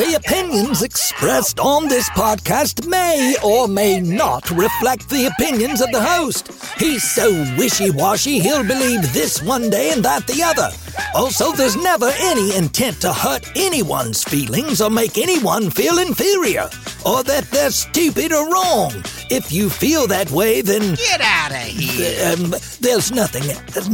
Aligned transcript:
The 0.00 0.14
opinions 0.14 0.80
expressed 0.80 1.60
on 1.60 1.86
this 1.86 2.08
podcast 2.08 2.86
may 2.88 3.36
or 3.44 3.68
may 3.68 4.00
not 4.00 4.50
reflect 4.50 5.10
the 5.10 5.26
opinions 5.26 5.82
of 5.82 5.92
the 5.92 6.00
host. 6.00 6.50
He's 6.78 7.02
so 7.02 7.30
wishy 7.58 7.90
washy, 7.90 8.38
he'll 8.38 8.64
believe 8.64 9.12
this 9.12 9.42
one 9.42 9.68
day 9.68 9.92
and 9.92 10.02
that 10.02 10.26
the 10.26 10.42
other. 10.42 10.70
Also, 11.14 11.52
there's 11.52 11.76
never 11.76 12.10
any 12.18 12.56
intent 12.56 13.02
to 13.02 13.12
hurt 13.12 13.46
anyone's 13.54 14.24
feelings 14.24 14.80
or 14.80 14.88
make 14.88 15.18
anyone 15.18 15.68
feel 15.68 15.98
inferior, 15.98 16.70
or 17.04 17.22
that 17.24 17.44
they're 17.50 17.70
stupid 17.70 18.32
or 18.32 18.50
wrong. 18.50 18.92
If 19.28 19.52
you 19.52 19.68
feel 19.68 20.06
that 20.06 20.30
way, 20.30 20.62
then. 20.62 20.94
Get 20.94 21.20
out 21.20 21.50
of 21.50 21.58
here! 21.58 22.32
Um, 22.32 22.54
there's 22.80 23.12
nothing, 23.12 23.44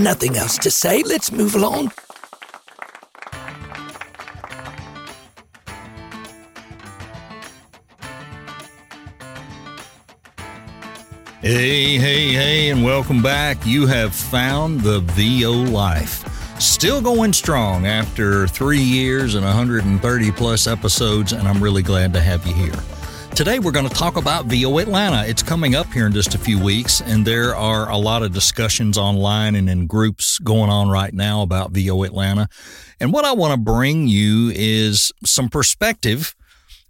nothing 0.01 0.37
else 0.37 0.57
to 0.59 0.71
say. 0.71 1.03
Let's 1.03 1.33
move 1.33 1.57
along. 1.57 1.91
Hey, 11.47 11.97
hey, 11.97 12.33
hey, 12.33 12.71
and 12.71 12.83
welcome 12.83 13.23
back. 13.23 13.65
You 13.65 13.87
have 13.87 14.13
found 14.13 14.81
the 14.81 14.99
VO 14.99 15.53
Life. 15.53 16.25
Still 16.61 17.01
going 17.01 17.33
strong 17.33 17.87
after 17.87 18.49
three 18.49 18.81
years 18.81 19.37
and 19.37 19.45
130 19.45 20.33
plus 20.33 20.67
episodes, 20.67 21.33
and 21.33 21.47
I'm 21.47 21.63
really 21.63 21.85
glad 21.85 22.13
to 22.15 22.21
have 22.21 22.45
you 22.45 22.53
here. 22.53 22.75
Today, 23.37 23.61
we're 23.61 23.71
going 23.71 23.89
to 23.89 23.95
talk 23.95 24.17
about 24.17 24.47
VO 24.47 24.79
Atlanta. 24.79 25.25
It's 25.25 25.45
coming 25.45 25.77
up 25.77 25.87
here 25.93 26.07
in 26.07 26.13
just 26.13 26.35
a 26.35 26.39
few 26.39 26.61
weeks, 26.61 27.01
and 27.01 27.25
there 27.25 27.55
are 27.55 27.89
a 27.93 27.97
lot 27.97 28.25
of 28.25 28.33
discussions 28.33 28.99
online 28.99 29.55
and 29.55 29.71
in 29.71 29.87
groups 29.87 30.41
going 30.41 30.69
on 30.69 30.89
right 30.89 31.15
now 31.15 31.43
about 31.43 31.71
VO 31.71 32.03
Atlanta. 32.03 32.49
And 32.99 33.13
what 33.13 33.25
I 33.25 33.31
want 33.31 33.53
to 33.53 33.57
bring 33.57 34.09
you 34.09 34.51
is 34.53 35.13
some 35.25 35.49
perspective 35.49 36.35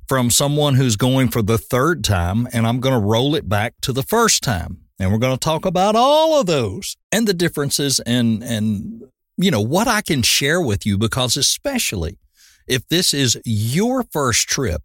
from 0.09 0.31
someone 0.31 0.75
who's 0.75 0.97
going 0.97 1.29
for 1.29 1.43
the 1.43 1.59
third 1.59 2.05
time, 2.05 2.49
and 2.53 2.67
I'm 2.67 2.81
going 2.81 2.95
to 2.95 3.07
roll 3.07 3.35
it 3.35 3.49
back 3.49 3.75
to 3.83 3.93
the 3.93 4.03
first 4.03 4.43
time. 4.43 4.83
And 4.99 5.13
we're 5.13 5.19
going 5.19 5.37
to 5.37 5.41
talk 5.41 5.67
about 5.67 5.95
all 5.95 6.41
of 6.41 6.47
those 6.47 6.97
and 7.13 7.29
the 7.29 7.35
differences 7.35 8.01
and, 8.01 8.43
and, 8.43 9.03
you 9.37 9.51
know, 9.51 9.61
what 9.61 9.87
I 9.87 10.01
can 10.01 10.23
share 10.23 10.61
with 10.61 10.87
you 10.87 10.97
because 10.97 11.37
especially 11.37 12.19
if 12.67 12.89
this 12.89 13.13
is 13.13 13.39
your 13.45 14.05
first 14.05 14.49
trip 14.49 14.83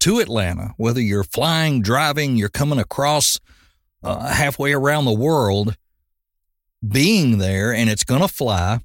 to 0.00 0.18
Atlanta, 0.18 0.74
whether 0.76 1.00
you're 1.00 1.24
flying, 1.24 1.82
driving, 1.82 2.36
you're 2.36 2.48
coming 2.48 2.78
across 2.78 3.38
uh, 4.02 4.32
halfway 4.32 4.72
around 4.72 5.04
the 5.04 5.12
world, 5.12 5.76
being 6.86 7.38
there 7.38 7.72
and 7.74 7.90
it's 7.90 8.04
going 8.04 8.20
to 8.20 8.28
fly 8.28 8.80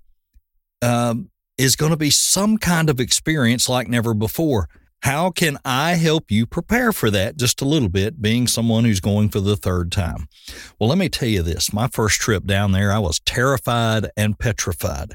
uh, 0.82 1.16
is 1.58 1.76
going 1.76 1.92
to 1.92 1.98
be 1.98 2.10
some 2.10 2.58
kind 2.58 2.90
of 2.90 3.00
experience 3.00 3.70
like 3.70 3.88
never 3.88 4.14
before. 4.14 4.68
How 5.04 5.32
can 5.32 5.58
I 5.66 5.96
help 5.96 6.32
you 6.32 6.46
prepare 6.46 6.94
for 6.94 7.12
that 7.12 7.36
just 7.36 7.62
a 7.62 7.66
little 7.66 7.90
bit, 7.90 8.22
being 8.22 8.48
someone 8.48 8.86
who's 8.86 9.02
going 9.02 9.28
for 9.28 9.42
the 9.42 9.58
third 9.58 9.92
time? 9.92 10.30
Well, 10.80 10.88
let 10.88 10.98
me 10.98 11.10
tell 11.10 11.28
you 11.28 11.44
this. 11.44 11.74
My 11.74 11.88
first 11.88 12.22
trip 12.22 12.46
down 12.46 12.72
there, 12.72 12.90
I 12.90 13.00
was 13.00 13.20
terrified 13.20 14.10
and 14.16 14.40
petrified. 14.40 15.14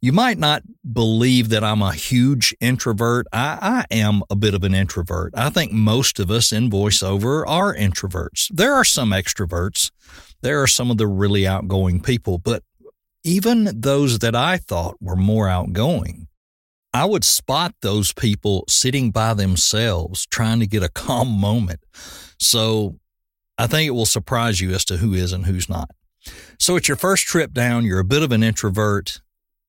You 0.00 0.12
might 0.12 0.38
not 0.38 0.62
believe 0.92 1.50
that 1.50 1.62
I'm 1.62 1.82
a 1.82 1.92
huge 1.92 2.52
introvert. 2.60 3.28
I, 3.32 3.84
I 3.90 3.94
am 3.94 4.22
a 4.28 4.34
bit 4.34 4.54
of 4.54 4.64
an 4.64 4.74
introvert. 4.74 5.34
I 5.36 5.50
think 5.50 5.70
most 5.70 6.18
of 6.18 6.32
us 6.32 6.50
in 6.50 6.68
voiceover 6.68 7.44
are 7.46 7.72
introverts. 7.72 8.48
There 8.50 8.74
are 8.74 8.84
some 8.84 9.10
extroverts. 9.10 9.92
There 10.40 10.60
are 10.60 10.66
some 10.66 10.90
of 10.90 10.98
the 10.98 11.06
really 11.06 11.46
outgoing 11.46 12.00
people, 12.00 12.38
but 12.38 12.64
even 13.22 13.70
those 13.72 14.18
that 14.18 14.34
I 14.34 14.56
thought 14.56 14.96
were 15.00 15.16
more 15.16 15.48
outgoing, 15.48 16.27
I 16.98 17.04
would 17.04 17.22
spot 17.22 17.76
those 17.80 18.12
people 18.12 18.64
sitting 18.68 19.12
by 19.12 19.32
themselves 19.32 20.26
trying 20.26 20.58
to 20.58 20.66
get 20.66 20.82
a 20.82 20.88
calm 21.04 21.28
moment. 21.28 21.78
So 22.40 22.98
I 23.56 23.68
think 23.68 23.86
it 23.86 23.92
will 23.92 24.04
surprise 24.04 24.60
you 24.60 24.72
as 24.72 24.84
to 24.86 24.96
who 24.96 25.14
is 25.14 25.32
and 25.32 25.46
who's 25.46 25.68
not. 25.68 25.92
So 26.58 26.74
it's 26.74 26.88
your 26.88 26.96
first 26.96 27.24
trip 27.24 27.52
down. 27.52 27.84
You're 27.84 28.00
a 28.00 28.04
bit 28.04 28.24
of 28.24 28.32
an 28.32 28.42
introvert. 28.42 29.20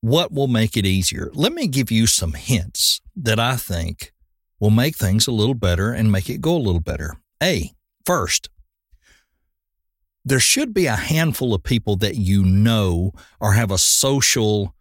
What 0.01 0.31
will 0.31 0.47
make 0.47 0.75
it 0.75 0.87
easier? 0.87 1.29
Let 1.35 1.53
me 1.53 1.67
give 1.67 1.91
you 1.91 2.07
some 2.07 2.33
hints 2.33 2.99
that 3.15 3.39
I 3.39 3.57
think 3.57 4.11
will 4.59 4.71
make 4.71 4.95
things 4.95 5.27
a 5.27 5.31
little 5.31 5.53
better 5.53 5.93
and 5.93 6.11
make 6.11 6.31
it 6.31 6.41
go 6.41 6.55
a 6.55 6.57
little 6.57 6.81
better. 6.81 7.17
A, 7.43 7.73
first, 8.07 8.49
there 10.25 10.39
should 10.39 10.73
be 10.73 10.87
a 10.87 10.95
handful 10.95 11.53
of 11.53 11.61
people 11.61 11.95
that 11.97 12.15
you 12.15 12.43
know 12.43 13.11
or 13.39 13.53
have 13.53 13.69
a 13.69 13.77
social 13.77 14.73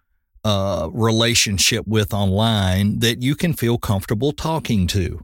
uh, 0.48 0.88
relationship 0.92 1.86
with 1.86 2.14
online 2.14 3.00
that 3.00 3.20
you 3.22 3.34
can 3.34 3.52
feel 3.52 3.76
comfortable 3.76 4.32
talking 4.32 4.86
to. 4.86 5.20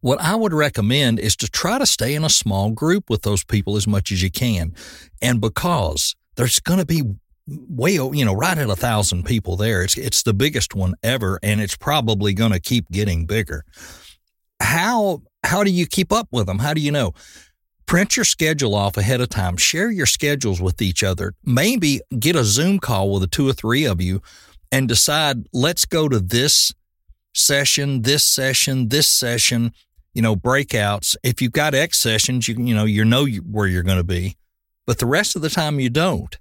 What 0.00 0.20
I 0.20 0.34
would 0.34 0.52
recommend 0.52 1.20
is 1.20 1.36
to 1.36 1.48
try 1.48 1.78
to 1.78 1.86
stay 1.86 2.16
in 2.16 2.24
a 2.24 2.28
small 2.28 2.72
group 2.72 3.08
with 3.08 3.22
those 3.22 3.44
people 3.44 3.76
as 3.76 3.86
much 3.86 4.10
as 4.10 4.24
you 4.24 4.32
can. 4.32 4.74
And 5.22 5.40
because 5.40 6.16
there's 6.34 6.58
going 6.58 6.80
to 6.80 6.84
be 6.84 7.02
way, 7.46 7.92
you 7.92 8.24
know, 8.24 8.34
right 8.34 8.58
at 8.58 8.68
a 8.68 8.74
thousand 8.74 9.24
people 9.24 9.56
there, 9.56 9.84
it's, 9.84 9.96
it's 9.96 10.24
the 10.24 10.34
biggest 10.34 10.74
one 10.74 10.94
ever, 11.04 11.38
and 11.40 11.60
it's 11.60 11.76
probably 11.76 12.34
going 12.34 12.52
to 12.52 12.60
keep 12.60 12.90
getting 12.90 13.26
bigger. 13.26 13.62
How, 14.60 15.22
how 15.44 15.62
do 15.62 15.70
you 15.70 15.86
keep 15.86 16.12
up 16.12 16.26
with 16.32 16.46
them? 16.46 16.58
How 16.58 16.74
do 16.74 16.80
you 16.80 16.90
know? 16.90 17.12
Print 17.86 18.16
your 18.16 18.24
schedule 18.24 18.74
off 18.74 18.96
ahead 18.96 19.20
of 19.20 19.28
time. 19.28 19.56
Share 19.56 19.90
your 19.90 20.06
schedules 20.06 20.60
with 20.60 20.80
each 20.80 21.02
other. 21.02 21.34
Maybe 21.44 22.00
get 22.18 22.36
a 22.36 22.44
Zoom 22.44 22.78
call 22.78 23.12
with 23.12 23.22
the 23.22 23.26
two 23.26 23.48
or 23.48 23.52
three 23.52 23.84
of 23.84 24.00
you 24.00 24.22
and 24.72 24.88
decide, 24.88 25.46
let's 25.52 25.84
go 25.84 26.08
to 26.08 26.18
this 26.18 26.72
session, 27.34 28.02
this 28.02 28.24
session, 28.24 28.88
this 28.88 29.08
session, 29.08 29.72
you 30.14 30.22
know, 30.22 30.36
breakouts. 30.36 31.16
If 31.22 31.42
you've 31.42 31.52
got 31.52 31.74
X 31.74 31.98
sessions, 31.98 32.48
you, 32.48 32.56
you 32.58 32.74
know, 32.74 32.84
you 32.84 33.04
know 33.04 33.26
where 33.26 33.66
you're 33.66 33.82
going 33.82 33.98
to 33.98 34.04
be, 34.04 34.36
but 34.86 34.98
the 34.98 35.06
rest 35.06 35.36
of 35.36 35.42
the 35.42 35.50
time 35.50 35.80
you 35.80 35.90
don't. 35.90 36.36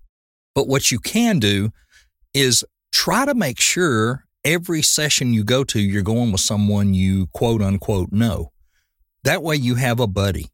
But 0.55 0.67
what 0.67 0.91
you 0.91 0.99
can 0.99 1.39
do 1.39 1.71
is 2.33 2.63
try 2.91 3.25
to 3.25 3.33
make 3.33 3.59
sure 3.59 4.25
every 4.45 4.81
session 4.81 5.33
you 5.33 5.43
go 5.43 5.63
to, 5.63 5.79
you're 5.79 6.03
going 6.03 6.31
with 6.31 6.41
someone 6.41 6.93
you 6.93 7.27
quote 7.27 7.61
unquote 7.61 8.11
know. 8.11 8.51
That 9.23 9.41
way 9.41 9.55
you 9.55 9.75
have 9.75 9.99
a 9.99 10.07
buddy. 10.07 10.52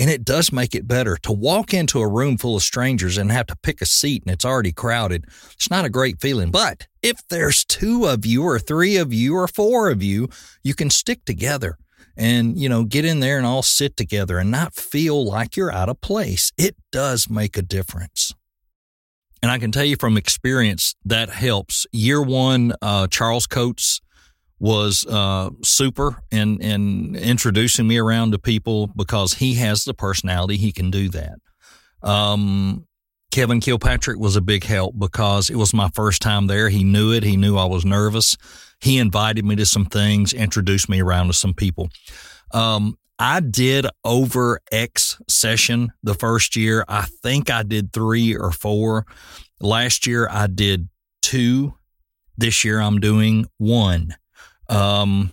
And 0.00 0.08
it 0.08 0.24
does 0.24 0.52
make 0.52 0.74
it 0.74 0.86
better 0.86 1.16
to 1.22 1.32
walk 1.32 1.74
into 1.74 2.00
a 2.00 2.08
room 2.08 2.36
full 2.36 2.56
of 2.56 2.62
strangers 2.62 3.18
and 3.18 3.32
have 3.32 3.46
to 3.48 3.56
pick 3.56 3.80
a 3.80 3.86
seat 3.86 4.22
and 4.24 4.32
it's 4.32 4.44
already 4.44 4.72
crowded. 4.72 5.24
It's 5.52 5.70
not 5.70 5.84
a 5.84 5.90
great 5.90 6.20
feeling. 6.20 6.52
But 6.52 6.86
if 7.02 7.26
there's 7.28 7.64
two 7.64 8.06
of 8.06 8.24
you 8.24 8.44
or 8.44 8.60
three 8.60 8.96
of 8.96 9.12
you 9.12 9.34
or 9.34 9.48
four 9.48 9.90
of 9.90 10.02
you, 10.02 10.28
you 10.62 10.74
can 10.74 10.88
stick 10.88 11.24
together 11.24 11.78
and, 12.16 12.58
you 12.58 12.68
know, 12.68 12.84
get 12.84 13.04
in 13.04 13.20
there 13.20 13.38
and 13.38 13.46
all 13.46 13.62
sit 13.62 13.96
together 13.96 14.38
and 14.38 14.50
not 14.50 14.74
feel 14.74 15.24
like 15.24 15.56
you're 15.56 15.72
out 15.72 15.88
of 15.88 16.00
place. 16.00 16.52
It 16.56 16.76
does 16.92 17.28
make 17.28 17.56
a 17.56 17.62
difference. 17.62 18.32
And 19.40 19.52
I 19.52 19.58
can 19.58 19.70
tell 19.70 19.84
you 19.84 19.96
from 19.96 20.16
experience 20.16 20.94
that 21.04 21.30
helps. 21.30 21.86
Year 21.92 22.20
one, 22.20 22.72
uh, 22.82 23.06
Charles 23.06 23.46
Coates 23.46 24.00
was 24.60 25.06
uh, 25.06 25.50
super 25.62 26.22
in 26.30 26.60
in 26.60 27.16
introducing 27.16 27.86
me 27.86 27.98
around 27.98 28.32
to 28.32 28.38
people 28.38 28.88
because 28.88 29.34
he 29.34 29.54
has 29.54 29.84
the 29.84 29.94
personality 29.94 30.56
he 30.56 30.72
can 30.72 30.90
do 30.90 31.08
that. 31.10 31.38
Um, 32.02 32.86
Kevin 33.30 33.60
Kilpatrick 33.60 34.18
was 34.18 34.36
a 34.36 34.40
big 34.40 34.64
help 34.64 34.98
because 34.98 35.50
it 35.50 35.56
was 35.56 35.74
my 35.74 35.90
first 35.94 36.22
time 36.22 36.46
there. 36.46 36.68
He 36.70 36.82
knew 36.82 37.12
it. 37.12 37.22
He 37.22 37.36
knew 37.36 37.56
I 37.56 37.66
was 37.66 37.84
nervous. 37.84 38.36
He 38.80 38.98
invited 38.98 39.44
me 39.44 39.56
to 39.56 39.66
some 39.66 39.86
things, 39.86 40.32
introduced 40.32 40.88
me 40.88 41.02
around 41.02 41.26
to 41.26 41.32
some 41.32 41.52
people. 41.52 41.90
Um, 42.52 42.96
I 43.18 43.40
did 43.40 43.86
over 44.04 44.60
X 44.70 45.20
session 45.28 45.92
the 46.02 46.14
first 46.14 46.56
year. 46.56 46.84
I 46.88 47.02
think 47.22 47.50
I 47.50 47.64
did 47.64 47.92
three 47.92 48.36
or 48.36 48.52
four. 48.52 49.06
Last 49.60 50.06
year 50.06 50.28
I 50.30 50.46
did 50.46 50.88
two. 51.20 51.74
This 52.36 52.64
year 52.64 52.80
I'm 52.80 53.00
doing 53.00 53.46
one. 53.58 54.14
Um, 54.68 55.32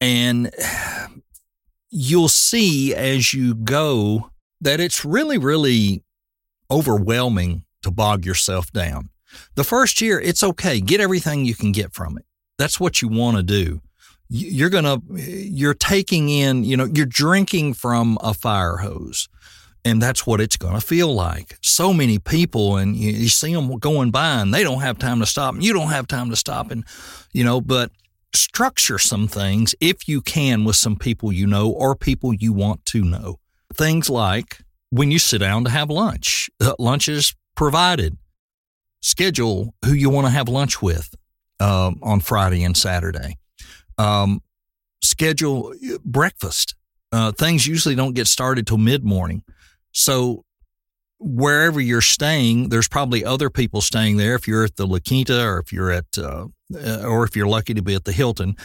and 0.00 0.50
you'll 1.90 2.28
see 2.28 2.94
as 2.94 3.32
you 3.32 3.54
go 3.54 4.30
that 4.60 4.80
it's 4.80 5.04
really, 5.04 5.38
really 5.38 6.02
overwhelming 6.70 7.64
to 7.82 7.90
bog 7.90 8.24
yourself 8.24 8.72
down. 8.72 9.10
The 9.54 9.64
first 9.64 10.00
year, 10.00 10.20
it's 10.20 10.42
okay. 10.42 10.80
Get 10.80 11.00
everything 11.00 11.44
you 11.44 11.54
can 11.54 11.72
get 11.72 11.92
from 11.92 12.18
it. 12.18 12.24
That's 12.58 12.78
what 12.78 13.02
you 13.02 13.08
want 13.08 13.36
to 13.36 13.42
do. 13.42 13.80
You're 14.28 14.70
going 14.70 14.84
to, 14.84 15.00
you're 15.20 15.74
taking 15.74 16.28
in, 16.28 16.64
you 16.64 16.76
know, 16.76 16.86
you're 16.92 17.06
drinking 17.06 17.74
from 17.74 18.18
a 18.20 18.32
fire 18.34 18.78
hose. 18.78 19.28
And 19.84 20.00
that's 20.00 20.26
what 20.26 20.40
it's 20.40 20.56
going 20.56 20.74
to 20.74 20.80
feel 20.80 21.12
like. 21.12 21.58
So 21.62 21.92
many 21.92 22.18
people, 22.18 22.76
and 22.76 22.96
you, 22.96 23.12
you, 23.12 23.28
see 23.28 23.52
them 23.52 23.78
going 23.78 24.10
by, 24.10 24.40
and 24.40 24.52
they 24.54 24.62
don't 24.62 24.80
have 24.80 24.98
time 24.98 25.20
to 25.20 25.26
stop, 25.26 25.54
and 25.54 25.62
you 25.62 25.74
don't 25.74 25.90
have 25.90 26.06
time 26.06 26.30
to 26.30 26.36
stop, 26.36 26.70
and 26.70 26.84
you 27.32 27.44
know. 27.44 27.60
But 27.60 27.90
structure 28.34 28.98
some 28.98 29.28
things 29.28 29.74
if 29.80 30.08
you 30.08 30.20
can 30.20 30.64
with 30.64 30.76
some 30.76 30.96
people 30.96 31.32
you 31.32 31.46
know 31.46 31.70
or 31.70 31.94
people 31.94 32.32
you 32.34 32.52
want 32.52 32.84
to 32.86 33.02
know. 33.02 33.38
Things 33.74 34.08
like 34.08 34.58
when 34.90 35.10
you 35.10 35.18
sit 35.18 35.38
down 35.38 35.64
to 35.64 35.70
have 35.70 35.90
lunch, 35.90 36.48
uh, 36.60 36.74
lunch 36.78 37.08
is 37.08 37.34
provided. 37.56 38.16
Schedule 39.02 39.74
who 39.84 39.92
you 39.92 40.08
want 40.08 40.26
to 40.26 40.30
have 40.30 40.48
lunch 40.48 40.80
with 40.80 41.14
um, 41.60 41.98
on 42.02 42.20
Friday 42.20 42.62
and 42.64 42.76
Saturday. 42.76 43.36
Um, 43.98 44.40
schedule 45.02 45.74
uh, 45.74 45.98
breakfast. 46.04 46.74
Uh, 47.12 47.32
things 47.32 47.66
usually 47.66 47.94
don't 47.94 48.14
get 48.14 48.26
started 48.26 48.66
till 48.66 48.78
mid 48.78 49.04
morning. 49.04 49.42
So 49.94 50.44
wherever 51.18 51.80
you're 51.80 52.00
staying, 52.00 52.68
there's 52.68 52.88
probably 52.88 53.24
other 53.24 53.48
people 53.48 53.80
staying 53.80 54.18
there. 54.18 54.34
If 54.34 54.46
you're 54.46 54.64
at 54.64 54.76
the 54.76 54.86
La 54.86 54.98
Quinta 54.98 55.42
or 55.42 55.58
if 55.58 55.72
you're 55.72 55.90
at, 55.90 56.18
uh, 56.18 56.48
uh, 56.74 57.02
or 57.04 57.24
if 57.24 57.34
you're 57.34 57.46
lucky 57.46 57.74
to 57.74 57.82
be 57.82 57.94
at 57.94 58.04
the 58.04 58.12
Hilton, 58.12 58.56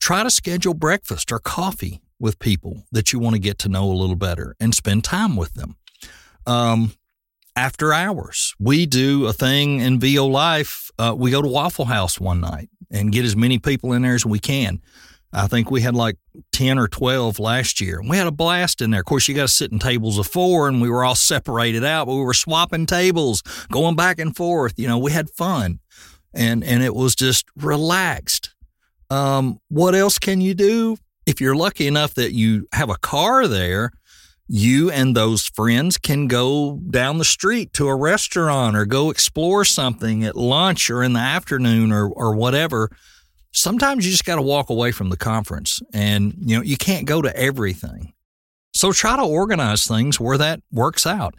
try 0.00 0.22
to 0.22 0.30
schedule 0.30 0.74
breakfast 0.74 1.30
or 1.30 1.38
coffee 1.38 2.00
with 2.18 2.38
people 2.38 2.84
that 2.90 3.12
you 3.12 3.18
want 3.18 3.34
to 3.34 3.40
get 3.40 3.58
to 3.58 3.68
know 3.68 3.84
a 3.84 3.92
little 3.92 4.16
better 4.16 4.56
and 4.58 4.74
spend 4.74 5.04
time 5.04 5.36
with 5.36 5.54
them. 5.54 5.76
Um, 6.46 6.94
after 7.56 7.92
hours, 7.92 8.54
we 8.58 8.86
do 8.86 9.26
a 9.26 9.32
thing 9.32 9.80
in 9.80 10.00
VO 10.00 10.26
Life. 10.26 10.90
Uh, 10.98 11.14
we 11.16 11.30
go 11.30 11.40
to 11.40 11.48
Waffle 11.48 11.84
House 11.84 12.18
one 12.18 12.40
night 12.40 12.68
and 12.90 13.12
get 13.12 13.24
as 13.24 13.36
many 13.36 13.58
people 13.58 13.92
in 13.92 14.02
there 14.02 14.14
as 14.14 14.26
we 14.26 14.38
can. 14.38 14.80
I 15.34 15.48
think 15.48 15.70
we 15.70 15.80
had 15.80 15.94
like 15.94 16.16
10 16.52 16.78
or 16.78 16.86
12 16.86 17.40
last 17.40 17.80
year. 17.80 18.00
We 18.06 18.16
had 18.16 18.28
a 18.28 18.32
blast 18.32 18.80
in 18.80 18.92
there. 18.92 19.00
Of 19.00 19.06
course, 19.06 19.26
you 19.26 19.34
got 19.34 19.42
to 19.42 19.48
sit 19.48 19.72
in 19.72 19.80
tables 19.80 20.16
of 20.16 20.28
four 20.28 20.68
and 20.68 20.80
we 20.80 20.88
were 20.88 21.04
all 21.04 21.16
separated 21.16 21.84
out, 21.84 22.06
but 22.06 22.14
we 22.14 22.22
were 22.22 22.34
swapping 22.34 22.86
tables, 22.86 23.42
going 23.70 23.96
back 23.96 24.20
and 24.20 24.34
forth. 24.34 24.74
You 24.76 24.86
know, 24.86 24.98
we 24.98 25.10
had 25.10 25.28
fun 25.30 25.80
and, 26.32 26.62
and 26.62 26.82
it 26.82 26.94
was 26.94 27.16
just 27.16 27.46
relaxed. 27.56 28.54
Um, 29.10 29.60
what 29.68 29.94
else 29.94 30.18
can 30.18 30.40
you 30.40 30.54
do? 30.54 30.96
If 31.26 31.40
you're 31.40 31.56
lucky 31.56 31.86
enough 31.86 32.14
that 32.14 32.32
you 32.32 32.68
have 32.72 32.90
a 32.90 32.98
car 32.98 33.48
there, 33.48 33.90
you 34.46 34.90
and 34.90 35.16
those 35.16 35.46
friends 35.48 35.96
can 35.98 36.28
go 36.28 36.78
down 36.90 37.18
the 37.18 37.24
street 37.24 37.72
to 37.72 37.88
a 37.88 37.96
restaurant 37.96 38.76
or 38.76 38.84
go 38.84 39.10
explore 39.10 39.64
something 39.64 40.22
at 40.22 40.36
lunch 40.36 40.90
or 40.90 41.02
in 41.02 41.14
the 41.14 41.20
afternoon 41.20 41.90
or, 41.90 42.08
or 42.08 42.36
whatever 42.36 42.90
sometimes 43.54 44.04
you 44.04 44.10
just 44.10 44.24
got 44.24 44.36
to 44.36 44.42
walk 44.42 44.68
away 44.70 44.92
from 44.92 45.08
the 45.08 45.16
conference 45.16 45.80
and 45.92 46.34
you 46.38 46.56
know 46.56 46.62
you 46.62 46.76
can't 46.76 47.06
go 47.06 47.22
to 47.22 47.34
everything. 47.36 48.12
So 48.74 48.92
try 48.92 49.16
to 49.16 49.22
organize 49.22 49.86
things 49.86 50.18
where 50.18 50.36
that 50.38 50.60
works 50.72 51.06
out. 51.06 51.34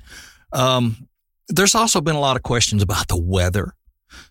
Um, 0.53 1.07
there's 1.49 1.75
also 1.75 2.01
been 2.01 2.15
a 2.15 2.19
lot 2.19 2.37
of 2.37 2.43
questions 2.43 2.81
about 2.81 3.09
the 3.09 3.21
weather. 3.21 3.73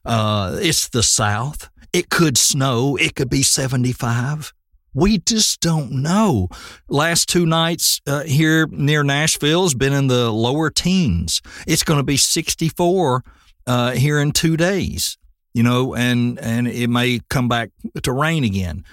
Uh, 0.05 0.57
it's 0.61 0.89
the 0.89 1.03
south. 1.03 1.69
It 1.93 2.09
could 2.09 2.39
snow. 2.39 2.97
It 2.97 3.15
could 3.15 3.29
be 3.29 3.43
75 3.43 4.53
we 4.95 5.19
just 5.19 5.61
don't 5.61 5.91
know. 5.91 6.49
Last 6.89 7.29
two 7.29 7.45
nights 7.45 8.01
uh, 8.07 8.23
here 8.23 8.69
near 8.71 9.03
Nashville 9.03 9.65
has 9.65 9.75
been 9.75 9.93
in 9.93 10.07
the 10.07 10.31
lower 10.31 10.71
teens. 10.71 11.43
It's 11.67 11.83
going 11.83 11.99
to 11.99 12.05
be 12.05 12.17
64 12.17 13.25
uh, 13.67 13.91
here 13.93 14.21
in 14.21 14.31
two 14.31 14.57
days 14.57 15.19
you 15.55 15.63
know, 15.63 15.95
and 15.95 16.39
and 16.41 16.69
it 16.69 16.89
may 16.89 17.21
come 17.31 17.49
back 17.49 17.71
to 18.03 18.13
rain 18.13 18.45
again. 18.45 18.85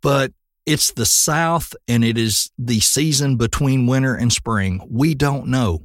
But 0.00 0.32
it's 0.64 0.92
the 0.92 1.06
south 1.06 1.74
and 1.88 2.04
it 2.04 2.16
is 2.16 2.50
the 2.56 2.80
season 2.80 3.36
between 3.36 3.86
winter 3.86 4.14
and 4.14 4.32
spring. 4.32 4.80
We 4.90 5.14
don't 5.14 5.48
know. 5.48 5.82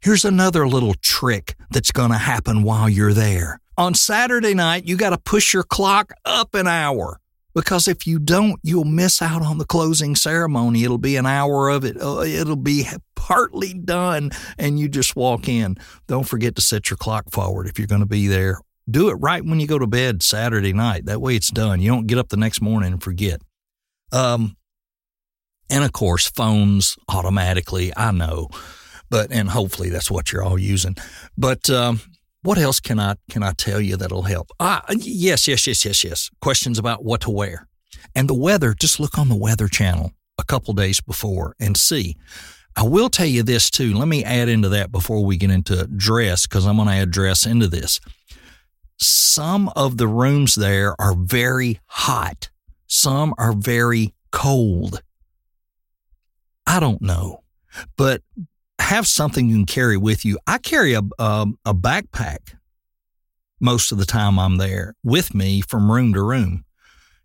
Here's 0.00 0.24
another 0.24 0.66
little 0.68 0.94
trick 0.94 1.56
that's 1.70 1.90
going 1.90 2.12
to 2.12 2.18
happen 2.18 2.62
while 2.62 2.88
you're 2.88 3.12
there. 3.12 3.60
On 3.76 3.92
Saturday 3.92 4.54
night, 4.54 4.86
you 4.86 4.96
got 4.96 5.10
to 5.10 5.18
push 5.18 5.52
your 5.52 5.64
clock 5.64 6.12
up 6.24 6.54
an 6.54 6.66
hour 6.66 7.20
because 7.54 7.88
if 7.88 8.06
you 8.06 8.18
don't, 8.18 8.58
you'll 8.62 8.84
miss 8.84 9.20
out 9.20 9.42
on 9.42 9.58
the 9.58 9.64
closing 9.64 10.14
ceremony. 10.14 10.84
It'll 10.84 10.96
be 10.96 11.16
an 11.16 11.26
hour 11.26 11.68
of 11.68 11.84
it. 11.84 12.00
Uh, 12.00 12.20
it'll 12.20 12.56
be 12.56 12.86
partly 13.16 13.74
done 13.74 14.30
and 14.58 14.78
you 14.78 14.88
just 14.88 15.16
walk 15.16 15.48
in. 15.48 15.76
Don't 16.06 16.28
forget 16.28 16.54
to 16.56 16.62
set 16.62 16.88
your 16.88 16.96
clock 16.96 17.30
forward 17.30 17.66
if 17.66 17.78
you're 17.78 17.88
going 17.88 18.00
to 18.00 18.06
be 18.06 18.28
there 18.28 18.60
do 18.88 19.08
it 19.08 19.14
right 19.14 19.44
when 19.44 19.60
you 19.60 19.66
go 19.66 19.78
to 19.78 19.86
bed 19.86 20.22
Saturday 20.22 20.72
night. 20.72 21.06
That 21.06 21.20
way 21.20 21.36
it's 21.36 21.50
done. 21.50 21.80
You 21.80 21.90
don't 21.90 22.06
get 22.06 22.18
up 22.18 22.28
the 22.28 22.36
next 22.36 22.60
morning 22.60 22.92
and 22.92 23.02
forget. 23.02 23.40
Um, 24.12 24.56
and 25.68 25.84
of 25.84 25.92
course, 25.92 26.28
phones 26.28 26.96
automatically. 27.08 27.92
I 27.96 28.12
know, 28.12 28.48
but 29.10 29.32
and 29.32 29.48
hopefully 29.48 29.90
that's 29.90 30.10
what 30.10 30.32
you're 30.32 30.44
all 30.44 30.58
using. 30.58 30.96
But 31.36 31.68
um, 31.70 32.00
what 32.42 32.58
else 32.58 32.78
can 32.78 33.00
I 33.00 33.16
can 33.28 33.42
I 33.42 33.52
tell 33.52 33.80
you 33.80 33.96
that'll 33.96 34.22
help? 34.22 34.50
Ah, 34.60 34.84
yes, 34.90 35.48
yes, 35.48 35.66
yes, 35.66 35.84
yes, 35.84 36.04
yes. 36.04 36.30
Questions 36.40 36.78
about 36.78 37.04
what 37.04 37.22
to 37.22 37.30
wear 37.30 37.66
and 38.14 38.28
the 38.28 38.34
weather. 38.34 38.74
Just 38.74 39.00
look 39.00 39.18
on 39.18 39.28
the 39.28 39.36
Weather 39.36 39.68
Channel 39.68 40.12
a 40.38 40.44
couple 40.44 40.72
days 40.74 41.00
before 41.00 41.56
and 41.58 41.76
see. 41.76 42.16
I 42.76 42.82
will 42.82 43.08
tell 43.08 43.26
you 43.26 43.42
this 43.42 43.70
too. 43.70 43.94
Let 43.94 44.06
me 44.06 44.22
add 44.22 44.48
into 44.48 44.68
that 44.68 44.92
before 44.92 45.24
we 45.24 45.38
get 45.38 45.50
into 45.50 45.86
dress 45.86 46.46
because 46.46 46.66
I'm 46.66 46.76
going 46.76 46.88
to 46.88 46.94
add 46.94 47.10
dress 47.10 47.46
into 47.46 47.68
this 47.68 48.00
some 48.98 49.68
of 49.76 49.96
the 49.96 50.08
rooms 50.08 50.54
there 50.54 51.00
are 51.00 51.14
very 51.14 51.80
hot, 51.86 52.50
some 52.86 53.34
are 53.38 53.52
very 53.52 54.14
cold. 54.32 55.02
I 56.66 56.80
don't 56.80 57.02
know, 57.02 57.42
but 57.96 58.22
have 58.78 59.06
something 59.06 59.48
you 59.48 59.56
can 59.56 59.66
carry 59.66 59.96
with 59.96 60.24
you. 60.24 60.38
I 60.46 60.58
carry 60.58 60.94
a, 60.94 61.02
a, 61.18 61.46
a 61.64 61.74
backpack 61.74 62.56
most 63.60 63.92
of 63.92 63.98
the 63.98 64.04
time 64.04 64.38
I'm 64.38 64.58
there 64.58 64.94
with 65.02 65.34
me 65.34 65.60
from 65.60 65.90
room 65.90 66.12
to 66.14 66.22
room. 66.22 66.64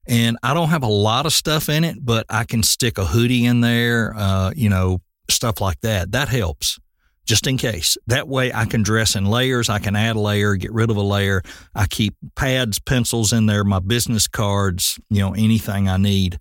And 0.08 0.38
I 0.42 0.54
don't 0.54 0.70
have 0.70 0.84
a 0.84 0.88
lot 0.88 1.26
of 1.26 1.34
stuff 1.34 1.70
in 1.70 1.84
it, 1.84 1.98
but 2.02 2.26
I 2.30 2.44
can 2.44 2.64
stick 2.64 2.98
a 2.98 3.06
hoodie 3.06 3.46
in 3.46 3.62
there, 3.62 4.14
uh, 4.16 4.52
you 4.56 4.70
know, 4.70 5.02
stuff 5.30 5.62
like 5.62 5.80
that. 5.82 6.12
That 6.12 6.30
helps 6.30 6.80
just 7.26 7.48
in 7.48 7.58
case. 7.58 7.98
That 8.08 8.28
way 8.28 8.52
I 8.54 8.66
can 8.66 8.84
dress 8.84 9.16
in 9.16 9.26
layers. 9.26 9.70
I 9.70 9.80
can 9.80 9.96
add 9.96 10.16
a 10.16 10.20
layer, 10.20 10.56
get 10.56 10.74
rid 10.74 10.90
of 10.90 10.98
a 10.98 11.02
layer. 11.02 11.42
I 11.76 11.88
keep 11.88 12.16
pads, 12.36 12.80
pencils 12.80 13.34
in 13.34 13.46
there, 13.46 13.64
my 13.64 13.80
business 13.80 14.28
cards, 14.28 15.00
you 15.10 15.20
know, 15.20 15.34
anything 15.34 15.88
I 15.88 15.98
need 15.98 16.40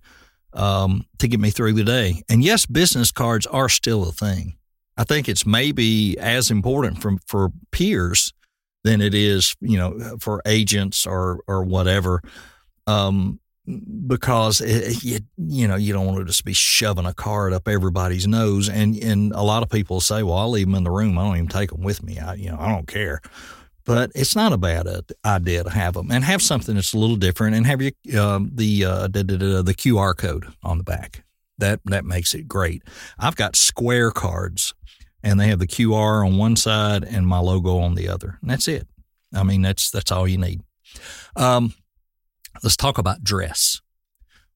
um, 0.53 1.05
to 1.19 1.27
get 1.27 1.39
me 1.39 1.49
through 1.49 1.73
the 1.73 1.83
day. 1.83 2.23
And 2.29 2.43
yes, 2.43 2.65
business 2.65 3.11
cards 3.11 3.45
are 3.47 3.69
still 3.69 4.07
a 4.07 4.11
thing. 4.11 4.57
I 4.97 5.03
think 5.03 5.29
it's 5.29 5.45
maybe 5.45 6.17
as 6.19 6.51
important 6.51 7.01
for, 7.01 7.17
for 7.27 7.49
peers 7.71 8.33
than 8.83 9.01
it 9.01 9.13
is, 9.13 9.55
you 9.61 9.77
know, 9.77 10.17
for 10.19 10.41
agents 10.45 11.05
or, 11.05 11.39
or 11.47 11.63
whatever. 11.63 12.21
Um, 12.87 13.39
because 14.07 14.59
it, 14.61 15.03
you 15.03 15.19
you 15.37 15.67
know 15.67 15.75
you 15.75 15.93
don't 15.93 16.05
want 16.05 16.17
to 16.17 16.25
just 16.25 16.43
be 16.45 16.53
shoving 16.53 17.05
a 17.05 17.13
card 17.13 17.53
up 17.53 17.67
everybody's 17.67 18.27
nose. 18.27 18.69
And 18.69 18.95
and 18.97 19.31
a 19.33 19.43
lot 19.43 19.63
of 19.63 19.69
people 19.69 20.01
say 20.01 20.23
well 20.23 20.37
I'll 20.37 20.49
leave 20.49 20.67
them 20.67 20.75
in 20.75 20.83
the 20.83 20.91
room. 20.91 21.17
I 21.17 21.23
don't 21.23 21.35
even 21.37 21.47
take 21.47 21.71
them 21.71 21.81
with 21.81 22.03
me. 22.03 22.19
I 22.19 22.35
you 22.35 22.49
know 22.49 22.57
I 22.59 22.69
don't 22.69 22.87
care. 22.87 23.21
But 23.83 24.11
it's 24.13 24.35
not 24.35 24.53
a 24.53 24.57
bad 24.57 24.87
idea 25.25 25.63
to 25.63 25.69
have 25.69 25.95
them 25.95 26.11
and 26.11 26.23
have 26.23 26.41
something 26.41 26.75
that's 26.75 26.93
a 26.93 26.97
little 26.99 27.15
different 27.15 27.55
and 27.55 27.65
have 27.65 27.81
your 27.81 27.91
uh, 28.15 28.39
the 28.43 28.85
uh, 28.85 29.07
the, 29.07 29.23
the 29.23 29.73
QR 29.73 30.15
code 30.15 30.45
on 30.63 30.77
the 30.77 30.83
back. 30.83 31.23
That 31.57 31.81
that 31.85 32.05
makes 32.05 32.33
it 32.33 32.47
great. 32.47 32.83
I've 33.17 33.35
got 33.35 33.55
square 33.55 34.11
cards 34.11 34.73
and 35.23 35.39
they 35.39 35.47
have 35.47 35.59
the 35.59 35.67
QR 35.67 36.25
on 36.25 36.37
one 36.37 36.55
side 36.55 37.03
and 37.03 37.27
my 37.27 37.39
logo 37.39 37.79
on 37.79 37.95
the 37.95 38.07
other. 38.07 38.37
And 38.41 38.49
that's 38.49 38.67
it. 38.67 38.87
I 39.33 39.43
mean 39.43 39.61
that's 39.61 39.89
that's 39.89 40.11
all 40.11 40.27
you 40.27 40.37
need. 40.37 40.61
Um, 41.35 41.73
Let's 42.63 42.77
talk 42.77 42.97
about 42.97 43.23
dress. 43.23 43.81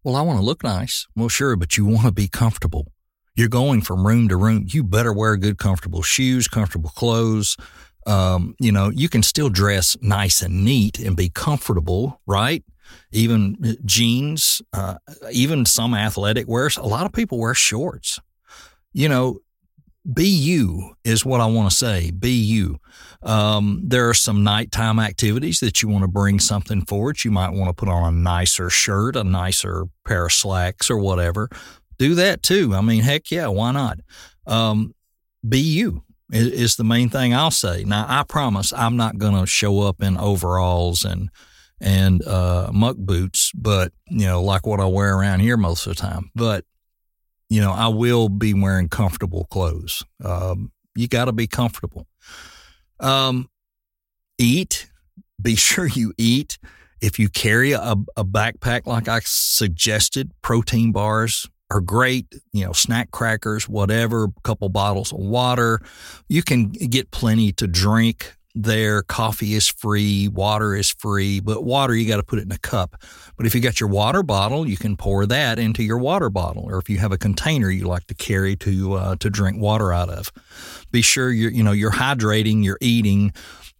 Well, 0.04 0.16
I 0.16 0.22
want 0.22 0.40
to 0.40 0.46
look 0.46 0.64
nice. 0.64 1.08
Well, 1.16 1.30
sure, 1.30 1.56
but 1.56 1.78
you 1.78 1.86
want 1.86 2.06
to 2.06 2.12
be 2.12 2.28
comfortable. 2.28 2.92
You're 3.36 3.50
going 3.50 3.82
from 3.82 4.06
room 4.06 4.30
to 4.30 4.38
room. 4.38 4.66
You 4.68 4.84
better 4.84 5.12
wear 5.12 5.36
good, 5.36 5.58
comfortable 5.58 6.02
shoes, 6.02 6.48
comfortable 6.48 6.92
clothes. 6.92 7.58
Um, 8.06 8.56
you 8.60 8.72
know, 8.72 8.90
you 8.90 9.10
can 9.10 9.24
still 9.24 9.50
dress 9.50 9.98
nice 10.02 10.42
and 10.42 10.64
neat 10.64 11.00
and 11.00 11.16
be 11.16 11.30
comfortable, 11.30 12.22
right? 12.28 12.64
Even 13.12 13.58
uh, 13.66 13.74
jeans, 13.84 14.62
uh, 14.74 14.96
even 15.32 15.66
some 15.66 15.96
athletic 15.96 16.48
wears. 16.48 16.78
A 16.78 16.84
lot 16.84 17.06
of 17.06 17.14
people 17.14 17.40
wear 17.40 17.56
shorts. 17.56 18.20
You 18.94 19.10
know, 19.10 19.40
be 20.14 20.28
you 20.28 20.96
is 21.04 21.26
what 21.26 21.42
I 21.42 21.46
want 21.48 21.70
to 21.70 21.76
say. 21.76 22.12
Be 22.12 22.32
you. 22.32 22.80
Um, 23.24 23.82
there 23.84 24.08
are 24.08 24.14
some 24.14 24.44
nighttime 24.44 25.00
activities 25.00 25.60
that 25.62 25.82
you 25.82 25.90
want 25.90 26.04
to 26.04 26.08
bring 26.08 26.40
something 26.40 26.86
for 26.86 27.12
it. 27.12 27.26
You 27.26 27.32
might 27.32 27.54
want 27.54 27.70
to 27.70 27.74
put 27.74 27.90
on 27.90 28.14
a 28.14 28.16
nicer 28.16 28.70
shirt, 28.70 29.16
a 29.16 29.24
nicer 29.24 29.86
pair 30.06 30.26
of 30.26 30.32
slacks, 30.32 30.92
or 30.92 30.98
whatever. 30.98 31.50
Do 31.98 32.16
that 32.16 32.44
too. 32.44 32.76
I 32.76 32.82
mean, 32.82 33.02
heck 33.02 33.32
yeah, 33.32 33.48
why 33.48 33.72
not? 33.72 34.00
Um, 34.46 34.94
be 35.48 35.60
you 35.60 36.04
is, 36.32 36.48
is 36.48 36.76
the 36.76 36.84
main 36.84 37.10
thing 37.10 37.34
I'll 37.34 37.52
say. 37.52 37.84
Now, 37.84 38.06
I 38.08 38.24
promise 38.24 38.74
I'm 38.74 38.98
not 38.98 39.18
going 39.18 39.40
to 39.40 39.48
show 39.48 39.82
up 39.82 40.02
in 40.02 40.18
overalls 40.18 41.04
and 41.04 41.30
and 41.82 42.26
uh, 42.26 42.70
muck 42.74 42.96
boots, 42.98 43.52
but 43.54 43.92
you 44.08 44.26
know, 44.26 44.42
like 44.42 44.66
what 44.66 44.80
I 44.80 44.86
wear 44.86 45.18
around 45.18 45.42
here 45.42 45.58
most 45.58 45.86
of 45.86 45.96
the 45.96 46.02
time. 46.02 46.32
But 46.34 46.64
you 47.50 47.62
know, 47.62 47.72
I 47.72 47.88
will 47.88 48.30
be 48.30 48.54
wearing 48.54 48.90
comfortable 48.90 49.46
clothes. 49.46 50.04
Um, 50.24 50.72
you 50.96 51.08
got 51.08 51.26
to 51.26 51.32
be 51.32 51.48
comfortable. 51.48 52.08
Um, 53.00 53.50
eat. 54.38 54.90
Be 55.42 55.56
sure 55.56 55.88
you 55.88 56.14
eat. 56.18 56.58
If 57.02 57.20
you 57.20 57.30
carry 57.30 57.74
a, 57.74 57.96
a 58.18 58.26
backpack 58.26 58.88
like 58.88 59.08
I 59.08 59.20
suggested, 59.24 60.32
protein 60.42 60.92
bars 60.92 61.48
are 61.70 61.82
great. 61.82 62.34
You 62.54 62.66
know, 62.66 62.72
snack 62.72 63.12
crackers, 63.12 63.68
whatever, 63.68 64.26
a 64.26 64.42
couple 64.44 64.70
bottles 64.70 65.12
of 65.12 65.20
water. 65.20 65.82
You 66.30 66.42
can 66.42 66.70
get 66.70 67.12
plenty 67.12 67.52
to 67.54 67.68
drink. 67.68 68.36
There. 68.56 69.04
Coffee 69.04 69.54
is 69.54 69.68
free, 69.68 70.28
water 70.28 70.76
is 70.76 70.90
free, 70.92 71.40
but 71.40 71.64
water 71.64 71.94
you 71.94 72.08
got 72.08 72.18
to 72.18 72.24
put 72.24 72.40
it 72.40 72.46
in 72.46 72.52
a 72.52 72.58
cup. 72.58 72.96
But 73.38 73.46
if 73.46 73.54
you 73.54 73.62
got 73.62 73.80
your 73.80 73.90
water 73.90 74.24
bottle, 74.24 74.68
you 74.68 74.78
can 74.78 74.96
pour 74.98 75.26
that 75.26 75.60
into 75.60 75.84
your 75.84 75.98
water 75.98 76.30
bottle, 76.30 76.64
or 76.64 76.78
if 76.78 76.90
you 76.90 76.98
have 77.00 77.12
a 77.12 77.18
container 77.18 77.70
you 77.70 77.88
like 77.88 78.08
to 78.08 78.16
carry 78.16 78.56
to 78.58 78.94
uh, 78.94 79.16
to 79.18 79.30
drink 79.30 79.60
water 79.60 79.92
out 79.92 80.10
of. 80.10 80.32
Be 80.92 81.02
sure 81.02 81.32
you're 81.32 81.52
you 81.52 81.64
know 81.64 81.74
you're 81.74 81.92
hydrating, 81.92 82.64
you're 82.64 82.78
eating, 82.82 83.34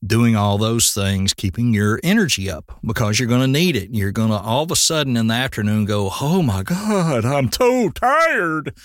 doing 0.06 0.36
all 0.36 0.58
those 0.58 0.92
things, 0.92 1.34
keeping 1.34 1.74
your 1.74 2.00
energy 2.04 2.50
up 2.50 2.78
because 2.86 3.20
you're 3.20 3.30
going 3.30 3.42
to 3.42 3.48
need 3.48 3.76
it. 3.76 3.90
You're 3.92 4.12
going 4.12 4.30
to 4.30 4.38
all 4.38 4.64
of 4.64 4.72
a 4.72 4.76
sudden 4.76 5.18
in 5.18 5.28
the 5.28 5.34
afternoon 5.34 5.86
go, 5.86 6.12
"Oh 6.22 6.42
my 6.42 6.64
God, 6.64 7.26
I'm 7.26 7.52
so 7.52 7.90
tired," 7.90 8.76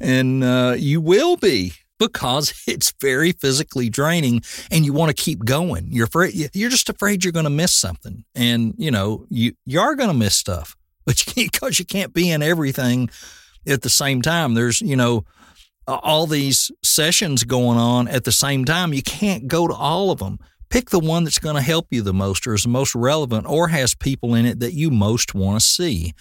and 0.00 0.42
uh, 0.42 0.74
you 0.76 1.00
will 1.00 1.36
be 1.36 1.72
because 1.98 2.62
it's 2.66 2.92
very 3.00 3.32
physically 3.32 3.88
draining 3.88 4.42
and 4.70 4.84
you 4.84 4.92
want 4.92 5.14
to 5.14 5.22
keep 5.22 5.44
going. 5.44 5.88
You're 5.90 6.06
afraid, 6.06 6.34
you're 6.54 6.70
just 6.70 6.88
afraid 6.88 7.24
you're 7.24 7.32
going 7.32 7.44
to 7.44 7.50
miss 7.50 7.74
something. 7.74 8.24
And, 8.34 8.74
you 8.78 8.90
know, 8.90 9.26
you, 9.30 9.52
you 9.64 9.80
are 9.80 9.94
going 9.94 10.10
to 10.10 10.16
miss 10.16 10.36
stuff, 10.36 10.76
but 11.06 11.26
you 11.26 11.32
can't, 11.32 11.52
cause 11.52 11.78
you 11.78 11.84
can't 11.84 12.12
be 12.12 12.30
in 12.30 12.42
everything 12.42 13.10
at 13.66 13.82
the 13.82 13.90
same 13.90 14.22
time. 14.22 14.54
There's, 14.54 14.80
you 14.80 14.96
know, 14.96 15.24
all 15.86 16.26
these 16.26 16.70
sessions 16.82 17.44
going 17.44 17.78
on 17.78 18.08
at 18.08 18.24
the 18.24 18.32
same 18.32 18.64
time. 18.64 18.92
You 18.92 19.02
can't 19.02 19.46
go 19.46 19.68
to 19.68 19.74
all 19.74 20.10
of 20.10 20.18
them. 20.18 20.38
Pick 20.68 20.90
the 20.90 20.98
one 20.98 21.22
that's 21.22 21.38
going 21.38 21.54
to 21.54 21.62
help 21.62 21.86
you 21.90 22.02
the 22.02 22.12
most 22.12 22.46
or 22.46 22.54
is 22.54 22.64
the 22.64 22.68
most 22.68 22.94
relevant 22.94 23.46
or 23.46 23.68
has 23.68 23.94
people 23.94 24.34
in 24.34 24.46
it 24.46 24.60
that 24.60 24.72
you 24.72 24.90
most 24.90 25.32
want 25.34 25.60
to 25.60 25.64
see. 25.64 26.12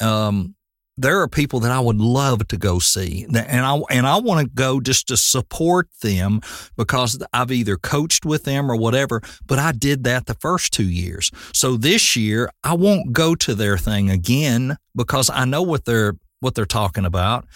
Um, 0.00 0.54
there 0.98 1.20
are 1.20 1.28
people 1.28 1.60
that 1.60 1.70
I 1.70 1.78
would 1.78 2.00
love 2.00 2.48
to 2.48 2.56
go 2.56 2.80
see, 2.80 3.24
and 3.24 3.36
I 3.38 3.80
and 3.90 4.06
I 4.06 4.18
want 4.18 4.40
to 4.44 4.52
go 4.52 4.80
just 4.80 5.06
to 5.08 5.16
support 5.16 5.88
them 6.02 6.40
because 6.76 7.22
I've 7.32 7.52
either 7.52 7.76
coached 7.76 8.26
with 8.26 8.42
them 8.42 8.70
or 8.70 8.74
whatever. 8.76 9.22
But 9.46 9.60
I 9.60 9.72
did 9.72 10.02
that 10.04 10.26
the 10.26 10.34
first 10.34 10.72
two 10.72 10.88
years, 10.88 11.30
so 11.54 11.76
this 11.76 12.16
year 12.16 12.50
I 12.64 12.74
won't 12.74 13.12
go 13.12 13.36
to 13.36 13.54
their 13.54 13.78
thing 13.78 14.10
again 14.10 14.76
because 14.96 15.30
I 15.30 15.44
know 15.44 15.62
what 15.62 15.84
they're 15.84 16.16
what 16.40 16.56
they're 16.56 16.66
talking 16.66 17.04
about, 17.04 17.46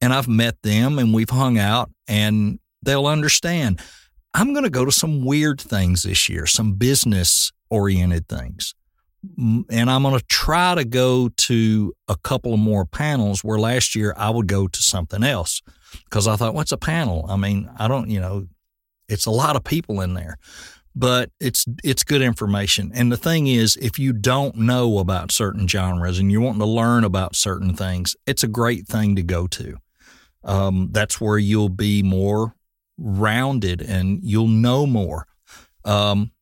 and 0.00 0.12
I've 0.12 0.28
met 0.28 0.60
them 0.62 0.98
and 0.98 1.14
we've 1.14 1.30
hung 1.30 1.56
out, 1.56 1.90
and 2.08 2.58
they'll 2.82 3.06
understand. 3.06 3.80
I'm 4.34 4.52
going 4.52 4.64
to 4.64 4.70
go 4.70 4.84
to 4.84 4.92
some 4.92 5.24
weird 5.24 5.60
things 5.60 6.02
this 6.02 6.28
year, 6.28 6.46
some 6.46 6.74
business 6.74 7.50
oriented 7.70 8.28
things 8.28 8.74
and 9.36 9.90
I'm 9.90 10.02
going 10.02 10.18
to 10.18 10.24
try 10.26 10.74
to 10.74 10.84
go 10.84 11.28
to 11.28 11.92
a 12.06 12.16
couple 12.16 12.54
of 12.54 12.60
more 12.60 12.84
panels 12.84 13.42
where 13.42 13.58
last 13.58 13.94
year 13.94 14.14
I 14.16 14.30
would 14.30 14.46
go 14.46 14.68
to 14.68 14.82
something 14.82 15.24
else 15.24 15.60
because 16.04 16.28
I 16.28 16.36
thought, 16.36 16.54
what's 16.54 16.72
a 16.72 16.76
panel? 16.76 17.26
I 17.28 17.36
mean, 17.36 17.68
I 17.78 17.88
don't, 17.88 18.08
you 18.10 18.20
know, 18.20 18.46
it's 19.08 19.26
a 19.26 19.30
lot 19.30 19.56
of 19.56 19.64
people 19.64 20.00
in 20.00 20.14
there, 20.14 20.36
but 20.94 21.30
it's 21.40 21.64
it's 21.82 22.04
good 22.04 22.22
information. 22.22 22.92
And 22.94 23.10
the 23.10 23.16
thing 23.16 23.46
is, 23.46 23.76
if 23.76 23.98
you 23.98 24.12
don't 24.12 24.56
know 24.56 24.98
about 24.98 25.32
certain 25.32 25.66
genres 25.66 26.18
and 26.18 26.30
you're 26.30 26.40
wanting 26.40 26.60
to 26.60 26.66
learn 26.66 27.04
about 27.04 27.34
certain 27.34 27.74
things, 27.74 28.14
it's 28.26 28.42
a 28.42 28.48
great 28.48 28.86
thing 28.86 29.16
to 29.16 29.22
go 29.22 29.46
to. 29.46 29.78
Um, 30.44 30.88
that's 30.92 31.20
where 31.20 31.38
you'll 31.38 31.68
be 31.68 32.02
more 32.02 32.54
rounded 32.96 33.80
and 33.80 34.20
you'll 34.22 34.48
know 34.48 34.86
more. 34.86 35.26
Um, 35.84 36.32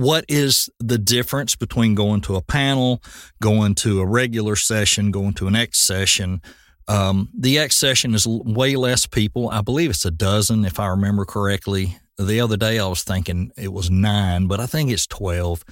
what 0.00 0.24
is 0.28 0.70
the 0.78 0.96
difference 0.96 1.54
between 1.54 1.94
going 1.94 2.22
to 2.22 2.34
a 2.34 2.40
panel, 2.40 3.02
going 3.42 3.74
to 3.74 4.00
a 4.00 4.06
regular 4.06 4.56
session, 4.56 5.10
going 5.10 5.34
to 5.34 5.46
an 5.46 5.54
X 5.54 5.78
session? 5.78 6.40
Um, 6.88 7.28
the 7.38 7.58
X 7.58 7.76
session 7.76 8.14
is 8.14 8.26
way 8.26 8.76
less 8.76 9.04
people. 9.04 9.50
I 9.50 9.60
believe 9.60 9.90
it's 9.90 10.06
a 10.06 10.10
dozen, 10.10 10.64
if 10.64 10.80
I 10.80 10.86
remember 10.86 11.26
correctly. 11.26 11.98
The 12.16 12.40
other 12.40 12.56
day 12.56 12.78
I 12.78 12.86
was 12.86 13.02
thinking 13.02 13.52
it 13.58 13.74
was 13.74 13.90
nine, 13.90 14.46
but 14.46 14.58
I 14.58 14.64
think 14.64 14.90
it's 14.90 15.06
12. 15.06 15.64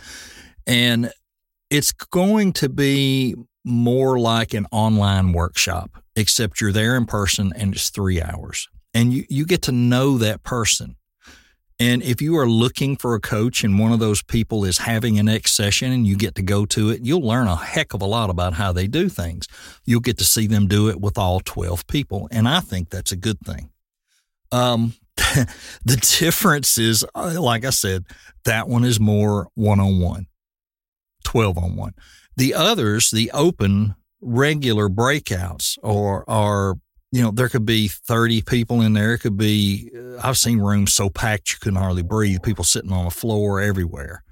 And 0.67 1.11
it's 1.71 1.93
going 1.93 2.53
to 2.55 2.69
be 2.69 3.35
more 3.65 4.19
like 4.19 4.53
an 4.53 4.67
online 4.71 5.33
workshop, 5.33 6.03
except 6.17 6.61
you're 6.61 6.71
there 6.71 6.99
in 6.99 7.07
person 7.07 7.55
and 7.57 7.75
it's 7.75 7.89
three 7.89 8.21
hours. 8.21 8.69
And 8.93 9.11
you, 9.11 9.25
you 9.31 9.47
get 9.47 9.63
to 9.63 9.73
know 9.73 10.19
that 10.19 10.43
person. 10.43 10.98
And 11.81 12.03
if 12.03 12.21
you 12.21 12.37
are 12.37 12.49
looking 12.49 12.97
for 12.97 13.15
a 13.15 13.21
coach 13.21 13.63
and 13.63 13.79
one 13.79 13.93
of 13.93 14.01
those 14.01 14.21
people 14.21 14.65
is 14.65 14.79
having 14.79 15.19
a 15.19 15.23
next 15.23 15.53
session 15.53 15.93
and 15.93 16.07
you 16.07 16.17
get 16.17 16.35
to 16.35 16.43
go 16.43 16.67
to 16.67 16.91
it, 16.91 17.03
you'll 17.03 17.27
learn 17.27 17.47
a 17.47 17.55
heck 17.55 17.95
of 17.95 18.03
a 18.03 18.07
lot 18.07 18.31
about 18.31 18.55
how 18.55 18.73
they 18.73 18.89
do 18.89 19.09
things. 19.09 19.47
You'll 19.85 20.01
get 20.01 20.19
to 20.19 20.25
see 20.25 20.49
them 20.49 20.67
do 20.67 20.89
it 20.89 21.01
with 21.01 21.17
all 21.17 21.39
12 21.39 21.87
people. 21.87 22.29
And 22.33 22.49
I 22.49 22.61
think 22.61 22.91
that's 22.91 23.13
a 23.13 23.17
good 23.17 23.39
thing. 23.41 23.71
Um, 24.51 24.95
the 25.85 25.97
difference 26.19 26.79
is, 26.79 27.05
uh, 27.15 27.41
like 27.41 27.65
I 27.65 27.71
said, 27.71 28.07
that 28.45 28.69
one 28.69 28.85
is 28.85 28.99
more 28.99 29.49
one 29.55 29.79
on 29.79 30.01
one, 30.01 30.27
12 31.25 31.59
on 31.59 31.77
one. 31.77 31.95
The 32.37 32.55
others, 32.55 33.11
the 33.11 33.31
open 33.33 33.95
regular 34.21 34.89
breakouts 34.89 35.79
or 35.83 36.29
are 36.29 36.77
you 37.11 37.23
know, 37.23 37.31
there 37.31 37.49
could 37.49 37.65
be 37.65 37.89
30 37.89 38.43
people 38.43 38.81
in 38.83 38.93
there. 38.93 39.15
It 39.15 39.21
could 39.21 39.37
be, 39.37 39.91
uh, 39.97 40.21
I've 40.23 40.37
seen 40.37 40.59
rooms 40.59 40.93
so 40.93 41.09
packed 41.09 41.53
you 41.53 41.59
couldn't 41.61 41.81
hardly 41.81 42.03
breathe, 42.03 42.43
people 42.43 42.65
sitting 42.65 42.93
on 42.93 43.07
the 43.07 43.11
floor 43.11 43.61
everywhere. 43.61 44.23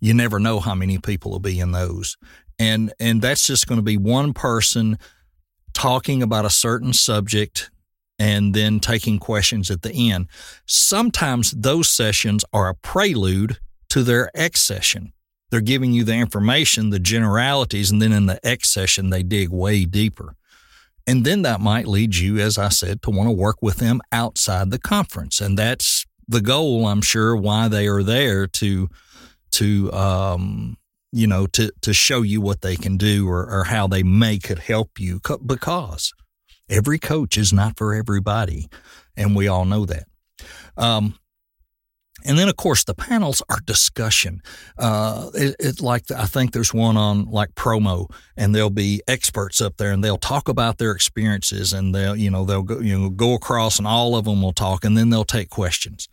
You 0.00 0.14
never 0.14 0.38
know 0.38 0.60
how 0.60 0.74
many 0.74 0.98
people 0.98 1.32
will 1.32 1.40
be 1.40 1.58
in 1.58 1.72
those. 1.72 2.16
And, 2.58 2.92
and 3.00 3.20
that's 3.20 3.46
just 3.46 3.66
going 3.66 3.78
to 3.78 3.84
be 3.84 3.96
one 3.96 4.32
person 4.32 4.98
talking 5.72 6.22
about 6.22 6.44
a 6.44 6.50
certain 6.50 6.92
subject 6.92 7.70
and 8.18 8.54
then 8.54 8.80
taking 8.80 9.18
questions 9.18 9.70
at 9.70 9.82
the 9.82 10.12
end. 10.12 10.28
Sometimes 10.66 11.52
those 11.52 11.90
sessions 11.90 12.44
are 12.52 12.68
a 12.68 12.74
prelude 12.74 13.58
to 13.88 14.02
their 14.02 14.30
X 14.34 14.60
session. 14.60 15.12
They're 15.50 15.60
giving 15.60 15.92
you 15.92 16.04
the 16.04 16.14
information, 16.14 16.90
the 16.90 17.00
generalities, 17.00 17.90
and 17.90 18.00
then 18.00 18.12
in 18.12 18.26
the 18.26 18.44
X 18.46 18.72
session, 18.72 19.10
they 19.10 19.22
dig 19.22 19.48
way 19.48 19.84
deeper. 19.84 20.36
And 21.10 21.24
then 21.24 21.42
that 21.42 21.60
might 21.60 21.88
lead 21.88 22.14
you, 22.14 22.38
as 22.38 22.56
I 22.56 22.68
said, 22.68 23.02
to 23.02 23.10
want 23.10 23.26
to 23.26 23.32
work 23.32 23.56
with 23.60 23.78
them 23.78 24.00
outside 24.12 24.70
the 24.70 24.78
conference. 24.78 25.40
And 25.40 25.58
that's 25.58 26.06
the 26.28 26.40
goal, 26.40 26.86
I'm 26.86 27.02
sure, 27.02 27.34
why 27.34 27.66
they 27.66 27.88
are 27.88 28.04
there 28.04 28.46
to, 28.46 28.88
to, 29.52 29.92
um, 29.92 30.76
you 31.10 31.26
know, 31.26 31.48
to, 31.48 31.72
to 31.80 31.92
show 31.92 32.22
you 32.22 32.40
what 32.40 32.60
they 32.60 32.76
can 32.76 32.96
do 32.96 33.28
or, 33.28 33.44
or 33.50 33.64
how 33.64 33.88
they 33.88 34.04
may 34.04 34.38
could 34.38 34.60
help 34.60 35.00
you 35.00 35.20
because 35.44 36.12
every 36.68 37.00
coach 37.00 37.36
is 37.36 37.52
not 37.52 37.76
for 37.76 37.92
everybody. 37.92 38.68
And 39.16 39.34
we 39.34 39.48
all 39.48 39.64
know 39.64 39.86
that. 39.86 40.04
Um, 40.76 41.18
and 42.24 42.38
then, 42.38 42.48
of 42.48 42.56
course, 42.56 42.84
the 42.84 42.94
panels 42.94 43.42
are 43.48 43.60
discussion. 43.64 44.42
Uh, 44.78 45.30
it, 45.34 45.56
it, 45.58 45.80
like 45.80 46.10
I 46.10 46.26
think 46.26 46.52
there's 46.52 46.74
one 46.74 46.96
on 46.96 47.26
like 47.26 47.54
promo, 47.54 48.10
and 48.36 48.54
there'll 48.54 48.70
be 48.70 49.02
experts 49.08 49.60
up 49.60 49.76
there, 49.76 49.92
and 49.92 50.02
they'll 50.02 50.16
talk 50.16 50.48
about 50.48 50.78
their 50.78 50.92
experiences, 50.92 51.72
and 51.72 51.94
they'll 51.94 52.16
you 52.16 52.30
know 52.30 52.44
they'll 52.44 52.62
go 52.62 52.80
you 52.80 52.98
know 52.98 53.10
go 53.10 53.34
across, 53.34 53.78
and 53.78 53.86
all 53.86 54.16
of 54.16 54.24
them 54.24 54.42
will 54.42 54.52
talk, 54.52 54.84
and 54.84 54.96
then 54.96 55.10
they'll 55.10 55.24
take 55.24 55.50
questions, 55.50 56.08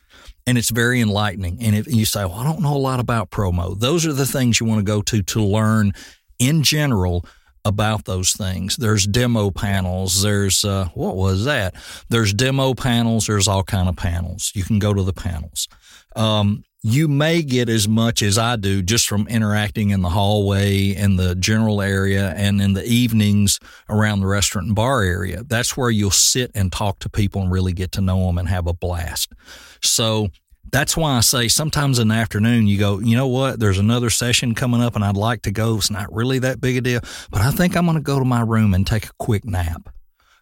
and 0.46 0.58
it's 0.58 0.70
very 0.70 1.02
enlightening. 1.02 1.58
And 1.62 1.76
if 1.76 1.88
you 1.88 2.06
say, 2.06 2.26
"Well, 2.26 2.36
I 2.36 2.44
don't 2.44 2.62
know 2.62 2.76
a 2.76 2.78
lot 2.78 3.00
about 3.00 3.30
promo," 3.30 3.80
those 3.80 4.06
are 4.06 4.14
the 4.14 4.26
things 4.26 4.60
you 4.60 4.66
want 4.66 4.80
to 4.80 4.84
go 4.86 5.02
to 5.02 5.22
to 5.22 5.42
learn 5.42 5.94
in 6.40 6.64
general 6.64 7.26
about 7.68 8.06
those 8.06 8.32
things. 8.32 8.78
There's 8.78 9.06
demo 9.06 9.52
panels. 9.52 10.22
There's 10.22 10.64
uh, 10.64 10.88
what 10.94 11.16
was 11.16 11.46
that? 11.46 11.76
There's 12.10 12.34
demo 12.34 12.74
panels. 12.74 13.28
There's 13.28 13.48
all 13.48 13.64
kind 13.64 13.90
of 13.90 13.98
panels. 13.98 14.52
You 14.56 14.64
can 14.64 14.80
go 14.80 14.94
to 14.94 15.04
the 15.04 15.14
panels. 15.14 15.68
Um, 16.18 16.64
you 16.84 17.08
may 17.08 17.42
get 17.42 17.70
as 17.70 17.88
much 17.88 18.22
as 18.22 18.38
I 18.38 18.56
do 18.56 18.82
just 18.82 19.08
from 19.08 19.28
interacting 19.28 19.90
in 19.90 20.02
the 20.02 20.10
hallway 20.10 20.94
and 20.96 21.18
the 21.18 21.36
general 21.36 21.82
area 21.82 22.34
and 22.36 22.62
in 22.62 22.74
the 22.74 22.86
evenings 22.86 23.60
around 23.90 24.20
the 24.20 24.28
restaurant 24.28 24.68
and 24.68 24.76
bar 24.76 25.02
area. 25.02 25.44
That's 25.44 25.76
where 25.76 25.90
you'll 25.90 26.12
sit 26.12 26.52
and 26.56 26.72
talk 26.72 27.00
to 27.00 27.10
people 27.10 27.42
and 27.42 27.52
really 27.52 27.74
get 27.74 27.92
to 27.94 28.02
know 28.02 28.26
them 28.28 28.38
and 28.38 28.48
have 28.48 28.68
a 28.68 28.74
blast. 28.74 29.34
So 29.82 30.30
that's 30.72 30.96
why 30.96 31.18
I 31.18 31.22
say 31.22 31.48
sometimes 31.48 32.00
in 32.00 32.10
the 32.10 32.16
afternoon 32.16 32.68
you 32.68 32.78
go, 32.78 33.00
you 33.00 33.16
know 33.18 33.28
what, 33.28 33.60
there's 33.60 33.80
another 33.80 34.10
session 34.10 34.54
coming 34.56 34.82
up 34.82 34.96
and 34.96 35.04
I'd 35.04 35.18
like 35.18 35.42
to 35.44 35.52
go. 35.52 35.78
It's 35.78 35.92
not 35.92 36.14
really 36.14 36.40
that 36.40 36.62
big 36.62 36.78
a 36.78 36.82
deal, 36.82 37.02
but 37.32 37.42
I 37.42 37.52
think 37.52 37.76
I'm 37.76 37.86
going 37.86 37.98
to 37.98 38.04
go 38.04 38.20
to 38.20 38.26
my 38.26 38.42
room 38.42 38.74
and 38.74 38.86
take 38.86 39.06
a 39.06 39.14
quick 39.20 39.46
nap. 39.46 39.90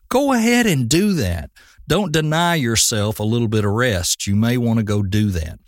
Go 0.09 0.33
ahead 0.33 0.67
and 0.67 0.87
do 0.87 1.13
that. 1.13 1.49
Don't 1.87 2.11
deny 2.11 2.55
yourself 2.55 3.19
a 3.19 3.23
little 3.23 3.47
bit 3.47 3.65
of 3.65 3.71
rest. 3.71 4.27
You 4.27 4.35
may 4.35 4.57
want 4.57 4.79
to 4.79 4.83
go 4.83 5.03
do 5.03 5.29
that. 5.31 5.59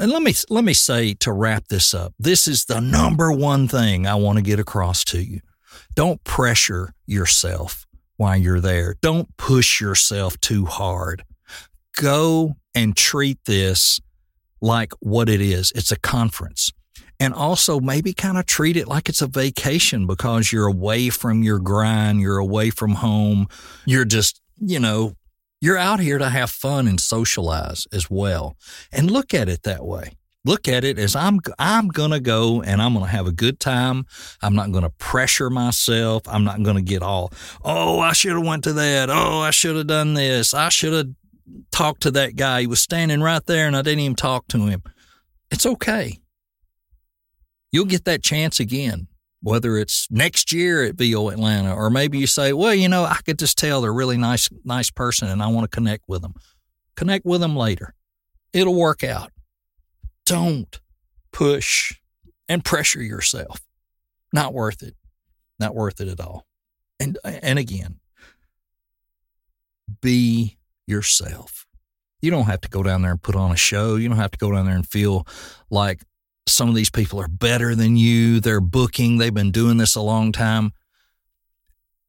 And 0.00 0.12
let 0.12 0.22
me 0.22 0.32
let 0.48 0.64
me 0.64 0.74
say 0.74 1.14
to 1.14 1.32
wrap 1.32 1.68
this 1.68 1.92
up. 1.92 2.14
This 2.18 2.46
is 2.46 2.66
the 2.66 2.80
number 2.80 3.32
one 3.32 3.66
thing 3.66 4.06
I 4.06 4.14
want 4.14 4.38
to 4.38 4.42
get 4.42 4.60
across 4.60 5.04
to 5.06 5.20
you. 5.22 5.40
Don't 5.94 6.22
pressure 6.22 6.94
yourself 7.06 7.86
while 8.16 8.36
you're 8.36 8.60
there. 8.60 8.96
Don't 9.00 9.36
push 9.36 9.80
yourself 9.80 10.38
too 10.40 10.66
hard. 10.66 11.24
Go 11.96 12.54
and 12.74 12.96
treat 12.96 13.38
this 13.46 14.00
like 14.60 14.92
what 15.00 15.28
it 15.28 15.40
is. 15.40 15.72
It's 15.74 15.90
a 15.90 15.98
conference. 15.98 16.72
And 17.20 17.34
also 17.34 17.80
maybe 17.80 18.12
kind 18.12 18.38
of 18.38 18.46
treat 18.46 18.76
it 18.76 18.86
like 18.86 19.08
it's 19.08 19.22
a 19.22 19.26
vacation 19.26 20.06
because 20.06 20.52
you're 20.52 20.68
away 20.68 21.10
from 21.10 21.42
your 21.42 21.58
grind, 21.58 22.20
you're 22.20 22.38
away 22.38 22.70
from 22.70 22.94
home, 22.94 23.48
you're 23.84 24.04
just, 24.04 24.40
you 24.60 24.78
know, 24.78 25.14
You're 25.60 25.78
out 25.78 26.00
here 26.00 26.18
to 26.18 26.28
have 26.28 26.50
fun 26.50 26.86
and 26.86 27.00
socialize 27.00 27.86
as 27.92 28.08
well. 28.08 28.56
And 28.92 29.10
look 29.10 29.34
at 29.34 29.48
it 29.48 29.64
that 29.64 29.84
way. 29.84 30.12
Look 30.44 30.68
at 30.68 30.84
it 30.84 30.98
as 30.98 31.16
I'm 31.16 31.40
I'm 31.58 31.88
going 31.88 32.12
to 32.12 32.20
go 32.20 32.62
and 32.62 32.80
I'm 32.80 32.94
going 32.94 33.04
to 33.04 33.10
have 33.10 33.26
a 33.26 33.32
good 33.32 33.58
time. 33.58 34.06
I'm 34.40 34.54
not 34.54 34.70
going 34.70 34.84
to 34.84 34.90
pressure 34.90 35.50
myself. 35.50 36.22
I'm 36.26 36.44
not 36.44 36.62
going 36.62 36.76
to 36.76 36.82
get 36.82 37.02
all, 37.02 37.32
"Oh, 37.64 37.98
I 37.98 38.12
should 38.12 38.32
have 38.32 38.46
went 38.46 38.64
to 38.64 38.72
that. 38.74 39.10
Oh, 39.10 39.40
I 39.40 39.50
should 39.50 39.76
have 39.76 39.88
done 39.88 40.14
this. 40.14 40.54
I 40.54 40.68
should 40.68 40.92
have 40.92 41.08
talked 41.72 42.02
to 42.02 42.12
that 42.12 42.36
guy. 42.36 42.62
He 42.62 42.66
was 42.66 42.80
standing 42.80 43.20
right 43.20 43.44
there 43.46 43.66
and 43.66 43.76
I 43.76 43.82
didn't 43.82 44.00
even 44.00 44.16
talk 44.16 44.46
to 44.48 44.66
him." 44.66 44.82
It's 45.50 45.66
okay. 45.66 46.20
You'll 47.72 47.84
get 47.86 48.04
that 48.04 48.22
chance 48.22 48.60
again 48.60 49.08
whether 49.40 49.76
it's 49.76 50.08
next 50.10 50.52
year 50.52 50.84
at 50.84 50.96
VO 50.96 51.28
Atlanta, 51.28 51.74
or 51.74 51.90
maybe 51.90 52.18
you 52.18 52.26
say, 52.26 52.52
well, 52.52 52.74
you 52.74 52.88
know, 52.88 53.04
I 53.04 53.18
could 53.24 53.38
just 53.38 53.56
tell 53.56 53.80
they're 53.80 53.90
a 53.90 53.94
really 53.94 54.16
nice, 54.16 54.48
nice 54.64 54.90
person 54.90 55.28
and 55.28 55.42
I 55.42 55.48
want 55.48 55.70
to 55.70 55.74
connect 55.74 56.04
with 56.08 56.22
them. 56.22 56.34
Connect 56.96 57.24
with 57.24 57.40
them 57.40 57.56
later. 57.56 57.94
It'll 58.52 58.74
work 58.74 59.04
out. 59.04 59.30
Don't 60.26 60.80
push 61.32 61.94
and 62.48 62.64
pressure 62.64 63.02
yourself. 63.02 63.60
Not 64.32 64.52
worth 64.52 64.82
it. 64.82 64.94
Not 65.60 65.74
worth 65.74 66.00
it 66.00 66.08
at 66.08 66.20
all. 66.20 66.44
And, 66.98 67.18
and 67.24 67.58
again, 67.58 68.00
be 70.00 70.58
yourself. 70.86 71.66
You 72.20 72.32
don't 72.32 72.46
have 72.46 72.60
to 72.62 72.68
go 72.68 72.82
down 72.82 73.02
there 73.02 73.12
and 73.12 73.22
put 73.22 73.36
on 73.36 73.52
a 73.52 73.56
show. 73.56 73.94
You 73.94 74.08
don't 74.08 74.18
have 74.18 74.32
to 74.32 74.38
go 74.38 74.50
down 74.50 74.66
there 74.66 74.74
and 74.74 74.86
feel 74.86 75.26
like 75.70 76.02
some 76.48 76.68
of 76.68 76.74
these 76.74 76.90
people 76.90 77.20
are 77.20 77.28
better 77.28 77.74
than 77.74 77.96
you. 77.96 78.40
They're 78.40 78.60
booking, 78.60 79.18
they've 79.18 79.34
been 79.34 79.52
doing 79.52 79.76
this 79.76 79.94
a 79.94 80.00
long 80.00 80.32
time. 80.32 80.72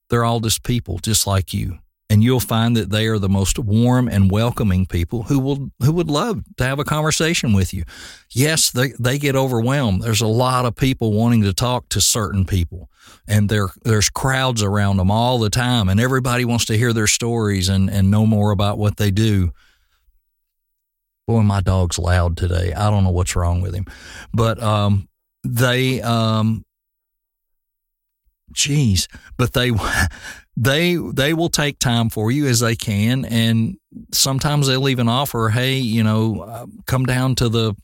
They're 0.09 0.25
all 0.25 0.39
just 0.39 0.63
people, 0.63 0.99
just 0.99 1.27
like 1.27 1.53
you. 1.53 1.79
And 2.11 2.23
you'll 2.23 2.39
find 2.39 2.75
that 2.75 2.89
they 2.89 3.05
are 3.05 3.19
the 3.19 3.29
most 3.29 3.59
warm 3.59 4.07
and 4.07 4.31
welcoming 4.31 4.87
people 4.87 5.23
who 5.23 5.39
will 5.39 5.69
who 5.79 5.91
would 5.91 6.09
love 6.09 6.41
to 6.57 6.63
have 6.63 6.79
a 6.79 6.83
conversation 6.83 7.53
with 7.53 7.71
you. 7.71 7.83
Yes, 8.31 8.71
they, 8.71 8.93
they 8.99 9.19
get 9.19 9.35
overwhelmed. 9.35 10.01
There's 10.01 10.21
a 10.21 10.27
lot 10.27 10.65
of 10.65 10.75
people 10.75 11.13
wanting 11.13 11.43
to 11.43 11.53
talk 11.53 11.87
to 11.89 12.01
certain 12.01 12.45
people. 12.45 12.89
And 13.27 13.47
there 13.47 13.69
there's 13.83 14.09
crowds 14.09 14.63
around 14.63 14.97
them 14.97 15.11
all 15.11 15.37
the 15.37 15.51
time 15.51 15.87
and 15.87 15.99
everybody 15.99 16.45
wants 16.45 16.65
to 16.65 16.77
hear 16.77 16.93
their 16.93 17.05
stories 17.05 17.69
and, 17.69 17.91
and 17.91 18.09
know 18.09 18.25
more 18.25 18.49
about 18.49 18.79
what 18.79 18.97
they 18.97 19.11
do. 19.11 19.53
Boy, 21.29 21.43
my 21.43 21.61
dog's 21.61 21.99
loud 21.99 22.37
today. 22.37 22.73
I 22.73 22.89
don't 22.89 23.03
know 23.03 23.11
what's 23.11 23.35
wrong 23.35 23.61
with 23.61 23.75
him, 23.75 23.85
but 24.33 24.59
um, 24.63 25.07
they, 25.43 26.01
um, 26.01 26.65
geez, 28.51 29.07
but 29.37 29.53
they, 29.53 29.71
they, 30.57 30.95
they 30.95 31.35
will 31.35 31.49
take 31.49 31.77
time 31.77 32.09
for 32.09 32.31
you 32.31 32.47
as 32.47 32.61
they 32.61 32.75
can, 32.75 33.25
and 33.25 33.77
sometimes 34.11 34.65
they'll 34.65 34.89
even 34.89 35.07
offer, 35.07 35.49
hey, 35.49 35.77
you 35.77 36.01
know, 36.03 36.39
uh, 36.39 36.65
come 36.87 37.05
down 37.05 37.35
to 37.35 37.47
the 37.47 37.75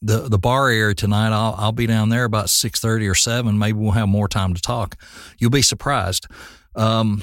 the 0.00 0.30
the 0.30 0.38
bar 0.38 0.70
area 0.70 0.94
tonight. 0.94 1.32
I'll 1.34 1.54
I'll 1.58 1.72
be 1.72 1.86
down 1.86 2.08
there 2.08 2.24
about 2.24 2.48
six 2.48 2.80
thirty 2.80 3.06
or 3.06 3.14
seven. 3.14 3.58
Maybe 3.58 3.78
we'll 3.78 3.90
have 3.90 4.08
more 4.08 4.28
time 4.28 4.54
to 4.54 4.62
talk. 4.62 4.96
You'll 5.36 5.50
be 5.50 5.60
surprised. 5.60 6.26
Um, 6.74 7.22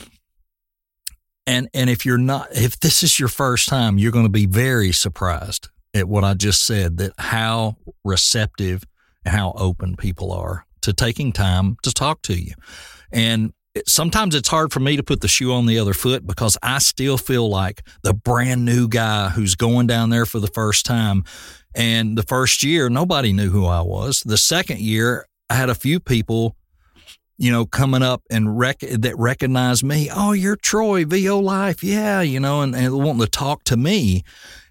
and 1.47 1.69
and 1.73 1.89
if 1.89 2.05
you're 2.05 2.17
not 2.17 2.49
if 2.51 2.79
this 2.79 3.01
is 3.01 3.19
your 3.19 3.29
first 3.29 3.69
time, 3.69 3.97
you're 3.97 4.11
going 4.11 4.25
to 4.25 4.29
be 4.29 4.45
very 4.45 4.91
surprised 4.91 5.69
at 5.93 6.07
what 6.07 6.23
I 6.23 6.33
just 6.33 6.65
said 6.65 6.97
that 6.97 7.13
how 7.17 7.77
receptive 8.03 8.83
and 9.25 9.33
how 9.33 9.53
open 9.55 9.95
people 9.95 10.31
are 10.31 10.65
to 10.81 10.93
taking 10.93 11.31
time 11.31 11.77
to 11.83 11.91
talk 11.91 12.21
to 12.23 12.39
you. 12.39 12.53
And 13.11 13.53
sometimes 13.87 14.35
it's 14.35 14.49
hard 14.49 14.73
for 14.73 14.81
me 14.81 14.97
to 14.97 15.03
put 15.03 15.21
the 15.21 15.27
shoe 15.27 15.53
on 15.53 15.65
the 15.65 15.79
other 15.79 15.93
foot 15.93 16.27
because 16.27 16.57
I 16.61 16.79
still 16.79 17.17
feel 17.17 17.49
like 17.49 17.81
the 18.03 18.13
brand 18.13 18.65
new 18.65 18.87
guy 18.87 19.29
who's 19.29 19.55
going 19.55 19.87
down 19.87 20.09
there 20.09 20.25
for 20.25 20.39
the 20.39 20.47
first 20.47 20.85
time. 20.85 21.23
And 21.73 22.17
the 22.17 22.23
first 22.23 22.63
year, 22.63 22.89
nobody 22.89 23.33
knew 23.33 23.49
who 23.49 23.65
I 23.65 23.81
was. 23.81 24.21
The 24.25 24.37
second 24.37 24.79
year, 24.79 25.25
I 25.49 25.55
had 25.55 25.69
a 25.69 25.75
few 25.75 25.99
people 25.99 26.56
you 27.37 27.51
know, 27.51 27.65
coming 27.65 28.01
up 28.01 28.23
and 28.29 28.57
rec- 28.57 28.79
that 28.79 29.17
recognize 29.17 29.83
me. 29.83 30.09
Oh, 30.13 30.31
you're 30.31 30.55
Troy, 30.55 31.05
VO 31.05 31.39
Life. 31.39 31.83
Yeah, 31.83 32.21
you 32.21 32.39
know, 32.39 32.61
and, 32.61 32.75
and 32.75 32.93
wanting 32.93 33.21
to 33.21 33.27
talk 33.27 33.63
to 33.65 33.77
me. 33.77 34.23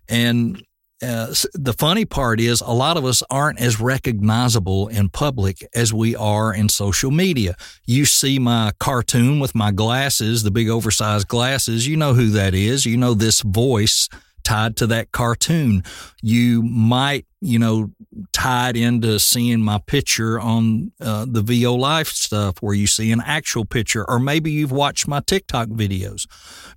And 0.08 0.62
uh, 1.02 1.34
the 1.52 1.74
funny 1.76 2.04
part 2.06 2.40
is 2.40 2.62
a 2.62 2.72
lot 2.72 2.96
of 2.96 3.04
us 3.04 3.22
aren't 3.28 3.60
as 3.60 3.78
recognizable 3.78 4.88
in 4.88 5.10
public 5.10 5.66
as 5.74 5.92
we 5.92 6.16
are 6.16 6.54
in 6.54 6.68
social 6.68 7.10
media. 7.10 7.54
You 7.84 8.06
see 8.06 8.38
my 8.38 8.72
cartoon 8.78 9.38
with 9.38 9.54
my 9.54 9.72
glasses, 9.72 10.42
the 10.42 10.50
big 10.50 10.68
oversized 10.68 11.28
glasses. 11.28 11.86
You 11.86 11.96
know 11.96 12.14
who 12.14 12.30
that 12.30 12.54
is. 12.54 12.86
You 12.86 12.96
know 12.96 13.12
this 13.12 13.42
voice 13.42 14.08
tied 14.46 14.76
to 14.76 14.86
that 14.86 15.10
cartoon. 15.10 15.82
You 16.22 16.62
might, 16.62 17.26
you 17.40 17.58
know, 17.58 17.90
tied 18.32 18.76
into 18.76 19.18
seeing 19.18 19.60
my 19.60 19.80
picture 19.86 20.38
on 20.38 20.92
uh, 21.00 21.26
the 21.28 21.42
VO 21.42 21.74
Life 21.74 22.06
stuff 22.06 22.58
where 22.60 22.72
you 22.72 22.86
see 22.86 23.10
an 23.10 23.20
actual 23.20 23.64
picture, 23.64 24.08
or 24.08 24.20
maybe 24.20 24.52
you've 24.52 24.70
watched 24.70 25.08
my 25.08 25.18
TikTok 25.18 25.68
videos. 25.68 26.28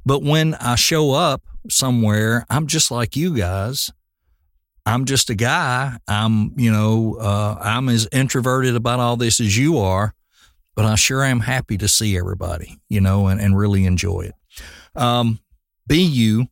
But 0.03 0.23
when 0.23 0.55
I 0.55 0.75
show 0.75 1.11
up 1.11 1.43
somewhere, 1.69 2.43
I'm 2.49 2.65
just 2.65 2.89
like 2.89 3.15
you 3.15 3.37
guys. 3.37 3.91
I'm 4.87 5.05
just 5.05 5.29
a 5.29 5.35
guy. 5.35 5.95
I'm, 6.07 6.53
you 6.57 6.71
know, 6.71 7.17
uh, 7.21 7.59
I'm 7.61 7.87
as 7.87 8.07
introverted 8.11 8.75
about 8.75 8.99
all 8.99 9.15
this 9.15 9.39
as 9.39 9.55
you 9.55 9.77
are, 9.77 10.15
but 10.75 10.85
I 10.85 10.95
sure 10.95 11.23
am 11.23 11.41
happy 11.41 11.77
to 11.77 11.87
see 11.87 12.17
everybody, 12.17 12.79
you 12.89 12.99
know, 12.99 13.27
and, 13.27 13.39
and 13.39 13.55
really 13.55 13.85
enjoy 13.85 14.21
it. 14.21 14.33
Um, 14.99 15.39
be 15.85 16.01
you 16.01 16.47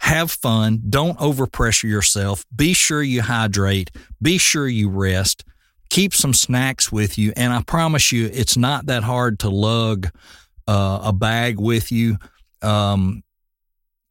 have 0.00 0.30
fun. 0.30 0.82
Don't 0.88 1.18
overpressure 1.18 1.88
yourself. 1.88 2.44
Be 2.54 2.72
sure 2.72 3.02
you 3.02 3.22
hydrate. 3.22 3.90
Be 4.20 4.38
sure 4.38 4.66
you 4.66 4.88
rest. 4.88 5.44
Keep 5.90 6.14
some 6.14 6.32
snacks 6.32 6.90
with 6.90 7.18
you. 7.18 7.32
And 7.36 7.52
I 7.52 7.62
promise 7.62 8.10
you, 8.12 8.30
it's 8.32 8.56
not 8.56 8.86
that 8.86 9.02
hard 9.02 9.38
to 9.40 9.50
lug 9.50 10.08
uh, 10.66 11.00
a 11.04 11.12
bag 11.12 11.60
with 11.60 11.92
you. 11.92 12.16
Um, 12.62 13.22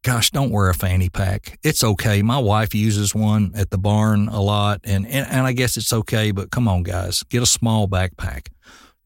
gosh, 0.03 0.29
don't 0.31 0.51
wear 0.51 0.69
a 0.69 0.73
fanny 0.73 1.09
pack. 1.09 1.57
It's 1.63 1.83
okay. 1.83 2.21
My 2.21 2.37
wife 2.37 2.75
uses 2.75 3.15
one 3.15 3.51
at 3.55 3.69
the 3.71 3.77
barn 3.77 4.27
a 4.29 4.41
lot, 4.41 4.81
and, 4.83 5.05
and, 5.07 5.27
and 5.27 5.47
I 5.47 5.53
guess 5.53 5.77
it's 5.77 5.93
okay, 5.93 6.31
but 6.31 6.51
come 6.51 6.67
on, 6.67 6.83
guys, 6.83 7.23
get 7.23 7.41
a 7.41 7.47
small 7.47 7.87
backpack. 7.87 8.47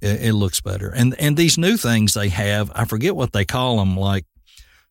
It, 0.01 0.21
it, 0.25 0.33
looks 0.33 0.59
better. 0.59 0.89
And, 0.89 1.15
and 1.17 1.37
these 1.37 1.57
new 1.57 1.77
things 1.77 2.13
they 2.13 2.29
have, 2.29 2.71
I 2.75 2.83
forget 2.85 3.15
what 3.15 3.31
they 3.31 3.45
call 3.45 3.77
them, 3.77 3.95
like 3.95 4.25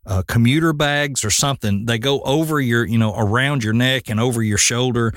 uh, 0.06 0.22
commuter 0.26 0.72
bags 0.72 1.24
or 1.24 1.30
something. 1.30 1.86
They 1.86 1.98
go 1.98 2.20
over 2.22 2.60
your, 2.60 2.84
you 2.84 2.98
know, 2.98 3.14
around 3.16 3.62
your 3.62 3.72
neck 3.72 4.08
and 4.08 4.18
over 4.20 4.42
your 4.42 4.58
shoulder, 4.58 5.12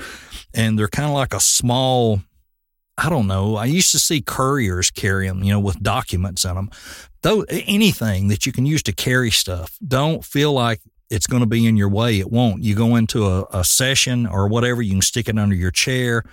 and 0.54 0.78
they're 0.78 0.88
kind 0.88 1.08
of 1.08 1.14
like 1.14 1.34
a 1.34 1.40
small. 1.40 2.20
I 2.98 3.10
don't 3.10 3.26
know. 3.26 3.56
I 3.56 3.66
used 3.66 3.90
to 3.92 3.98
see 3.98 4.22
couriers 4.22 4.90
carry 4.90 5.28
them, 5.28 5.44
you 5.44 5.52
know, 5.52 5.60
with 5.60 5.82
documents 5.82 6.46
in 6.46 6.54
them. 6.54 6.70
Though 7.20 7.44
anything 7.50 8.28
that 8.28 8.46
you 8.46 8.52
can 8.52 8.64
use 8.64 8.82
to 8.84 8.92
carry 8.92 9.30
stuff, 9.30 9.76
don't 9.86 10.24
feel 10.24 10.54
like 10.54 10.80
it's 11.10 11.26
going 11.26 11.40
to 11.40 11.48
be 11.48 11.66
in 11.66 11.76
your 11.76 11.90
way. 11.90 12.18
It 12.18 12.32
won't. 12.32 12.62
You 12.62 12.74
go 12.74 12.96
into 12.96 13.26
a, 13.26 13.44
a 13.52 13.64
session 13.64 14.26
or 14.26 14.48
whatever, 14.48 14.80
you 14.80 14.92
can 14.92 15.02
stick 15.02 15.28
it 15.28 15.38
under 15.38 15.54
your 15.54 15.70
chair. 15.70 16.24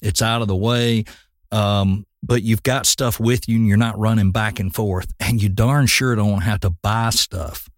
It's 0.00 0.22
out 0.22 0.42
of 0.42 0.48
the 0.48 0.56
way. 0.56 1.04
Um, 1.50 2.06
but 2.22 2.42
you've 2.42 2.62
got 2.62 2.86
stuff 2.86 3.18
with 3.18 3.48
you 3.48 3.56
and 3.56 3.66
you're 3.66 3.76
not 3.76 3.98
running 3.98 4.30
back 4.30 4.60
and 4.60 4.72
forth 4.74 5.12
and 5.18 5.42
you 5.42 5.48
darn 5.48 5.86
sure 5.86 6.14
don't 6.14 6.42
have 6.42 6.60
to 6.60 6.70
buy 6.70 7.10
stuff 7.10 7.68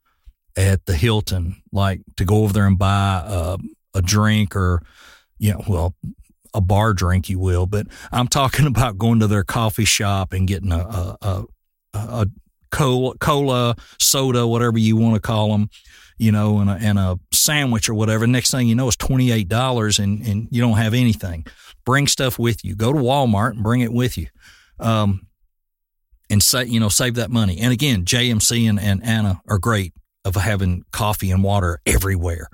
at 0.56 0.86
the 0.86 0.94
Hilton, 0.94 1.62
like 1.72 2.00
to 2.16 2.24
go 2.24 2.42
over 2.42 2.52
there 2.52 2.66
and 2.66 2.78
buy 2.78 3.22
a, 3.26 3.58
a 3.94 4.02
drink 4.02 4.54
or, 4.54 4.82
you 5.38 5.52
know, 5.52 5.62
well, 5.66 5.94
a 6.52 6.60
bar 6.60 6.92
drink, 6.92 7.28
you 7.28 7.38
will. 7.38 7.66
But 7.66 7.88
I'm 8.12 8.28
talking 8.28 8.66
about 8.68 8.98
going 8.98 9.20
to 9.20 9.26
their 9.26 9.44
coffee 9.44 9.84
shop 9.84 10.32
and 10.32 10.46
getting 10.46 10.72
a, 10.72 10.78
a, 10.78 11.16
a, 11.22 11.44
a 11.94 12.26
cola, 12.70 13.16
cola, 13.18 13.76
soda, 13.98 14.46
whatever 14.46 14.78
you 14.78 14.96
want 14.96 15.14
to 15.14 15.20
call 15.20 15.50
them, 15.50 15.68
you 16.16 16.30
know, 16.32 16.58
and 16.58 16.70
a, 16.70 16.74
and 16.74 16.98
a 16.98 17.18
sandwich 17.32 17.88
or 17.88 17.94
whatever. 17.94 18.26
Next 18.26 18.50
thing 18.50 18.68
you 18.68 18.74
know, 18.74 18.88
it's 18.88 18.96
$28 18.96 19.98
and, 19.98 20.26
and 20.26 20.48
you 20.50 20.60
don't 20.60 20.76
have 20.76 20.94
anything. 20.94 21.46
Bring 21.84 22.06
stuff 22.06 22.38
with 22.38 22.64
you. 22.64 22.74
Go 22.74 22.92
to 22.92 22.98
Walmart 22.98 23.50
and 23.50 23.62
bring 23.62 23.80
it 23.80 23.92
with 23.92 24.16
you. 24.16 24.28
Um, 24.78 25.26
and 26.30 26.42
say, 26.42 26.64
you 26.64 26.80
know, 26.80 26.88
save 26.88 27.16
that 27.16 27.30
money. 27.30 27.58
And 27.60 27.72
again, 27.72 28.04
JMC 28.04 28.68
and, 28.68 28.80
and 28.80 29.04
Anna 29.04 29.42
are 29.46 29.58
great 29.58 29.92
of 30.24 30.37
having 30.37 30.84
coffee 30.92 31.30
and 31.30 31.42
water 31.42 31.80
everywhere. 31.87 32.48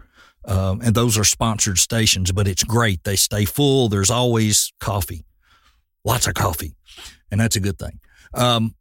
Um, 0.45 0.81
and 0.81 0.95
those 0.95 1.19
are 1.19 1.25
sponsored 1.25 1.79
stations, 1.79 2.33
but 2.33 2.49
it's 2.49 2.65
great. 2.65 3.05
They 3.05 3.17
stay 3.17 3.45
full. 3.45 3.89
There's 3.89 4.11
always 4.11 4.73
coffee, 4.81 5.25
lots 6.05 6.27
of 6.27 6.35
coffee, 6.35 6.75
and 7.31 7.41
that's 7.41 7.57
a 7.57 7.61
good 7.61 7.79
thing. 7.79 8.01
Um, 8.33 8.75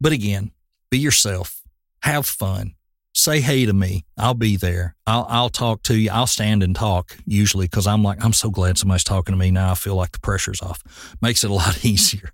but 0.00 0.12
again, 0.12 0.52
be 0.90 0.98
yourself, 0.98 1.62
have 2.02 2.26
fun, 2.26 2.74
say 3.14 3.40
hey 3.40 3.66
to 3.66 3.72
me. 3.72 4.04
I'll 4.18 4.34
be 4.34 4.56
there. 4.56 4.96
I'll, 5.06 5.26
I'll 5.28 5.48
talk 5.48 5.82
to 5.84 5.96
you. 5.96 6.10
I'll 6.10 6.26
stand 6.26 6.62
and 6.62 6.74
talk 6.74 7.16
usually 7.26 7.66
because 7.66 7.86
I'm 7.86 8.02
like, 8.02 8.22
I'm 8.24 8.32
so 8.32 8.50
glad 8.50 8.78
somebody's 8.78 9.04
talking 9.04 9.32
to 9.32 9.38
me 9.38 9.50
now. 9.50 9.72
I 9.72 9.74
feel 9.74 9.94
like 9.94 10.12
the 10.12 10.20
pressure's 10.20 10.62
off. 10.62 10.82
Makes 11.20 11.44
it 11.44 11.50
a 11.50 11.54
lot 11.54 11.84
easier. 11.84 12.30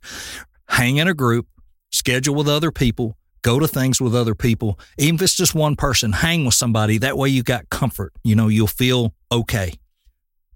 Hang 0.69 0.97
in 0.97 1.09
a 1.09 1.14
group, 1.14 1.47
schedule 1.90 2.35
with 2.35 2.49
other 2.49 2.73
people, 2.73 3.16
Go 3.47 3.61
to 3.61 3.69
things 3.69 4.01
with 4.01 4.13
other 4.13 4.35
people, 4.35 4.77
even 4.99 5.15
if 5.15 5.23
it's 5.23 5.37
just 5.37 5.55
one 5.55 5.77
person, 5.77 6.11
hang 6.11 6.45
with 6.45 6.55
somebody. 6.55 6.99
That 6.99 7.17
way 7.17 7.29
you 7.29 7.45
got 7.45 7.71
comfort. 7.71 8.13
You 8.25 8.35
know, 8.35 8.49
you'll 8.49 8.67
feel 8.67 9.15
okay. 9.31 9.75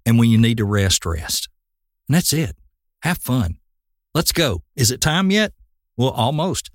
And 0.05 0.19
when 0.19 0.29
you 0.29 0.37
need 0.37 0.57
to 0.57 0.65
rest, 0.65 1.05
rest. 1.05 1.47
And 2.09 2.15
that's 2.17 2.33
it. 2.33 2.53
Have 3.03 3.19
fun. 3.19 3.59
Let's 4.13 4.33
go. 4.33 4.63
Is 4.75 4.91
it 4.91 4.99
time 4.99 5.31
yet? 5.31 5.53
Well, 5.95 6.09
almost. 6.09 6.69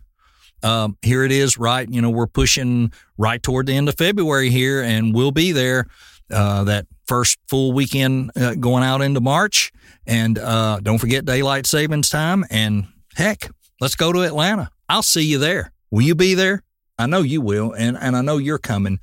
Um, 0.63 0.97
here 1.03 1.23
it 1.23 1.33
is, 1.33 1.59
right? 1.59 1.87
You 1.87 2.01
know, 2.01 2.09
we're 2.09 2.27
pushing 2.27 2.95
right 3.19 3.43
toward 3.43 3.67
the 3.67 3.75
end 3.77 3.91
of 3.91 3.99
February 3.99 4.49
here, 4.49 4.81
and 4.81 5.15
we'll 5.15 5.33
be 5.33 5.53
there 5.53 5.85
uh, 6.33 6.65
that 6.65 6.87
first 7.07 7.39
full 7.47 7.73
weekend 7.73 8.31
uh, 8.37 8.55
going 8.55 8.85
out 8.85 9.03
into 9.03 9.21
March. 9.21 9.71
And 10.07 10.39
uh, 10.39 10.81
don't 10.83 10.97
forget 10.97 11.27
daylight 11.27 11.67
savings 11.67 12.09
time. 12.09 12.47
And 12.49 12.87
heck, 13.17 13.51
let's 13.83 13.97
go 13.97 14.15
to 14.15 14.23
Atlanta. 14.23 14.71
I'll 14.89 15.03
see 15.03 15.25
you 15.25 15.37
there. 15.37 15.75
Will 15.90 16.03
you 16.03 16.14
be 16.14 16.35
there? 16.35 16.62
I 16.99 17.07
know 17.07 17.22
you 17.22 17.40
will, 17.40 17.72
and, 17.72 17.96
and 17.96 18.16
I 18.16 18.22
know 18.22 18.38
you're 18.38 18.59
coming. 18.59 18.99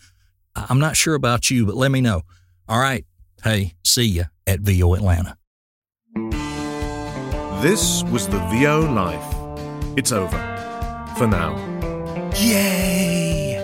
I'm 0.55 0.79
not 0.79 0.97
sure 0.97 1.15
about 1.15 1.49
you, 1.49 1.65
but 1.65 1.75
let 1.75 1.91
me 1.91 2.01
know. 2.01 2.23
All 2.67 2.79
right. 2.79 3.05
Hey, 3.43 3.75
see 3.83 4.05
you 4.05 4.25
at 4.47 4.61
VO 4.61 4.93
Atlanta. 4.93 5.37
This 7.61 8.03
was 8.05 8.27
the 8.27 8.39
VO 8.51 8.81
Life. 8.91 9.97
It's 9.97 10.11
over. 10.11 10.37
For 11.17 11.27
now. 11.27 11.55
Yay! 12.37 13.57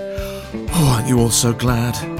Oh, 0.72 0.94
aren't 0.96 1.08
you 1.08 1.20
all 1.20 1.32
so 1.32 1.54
glad? 1.54 2.19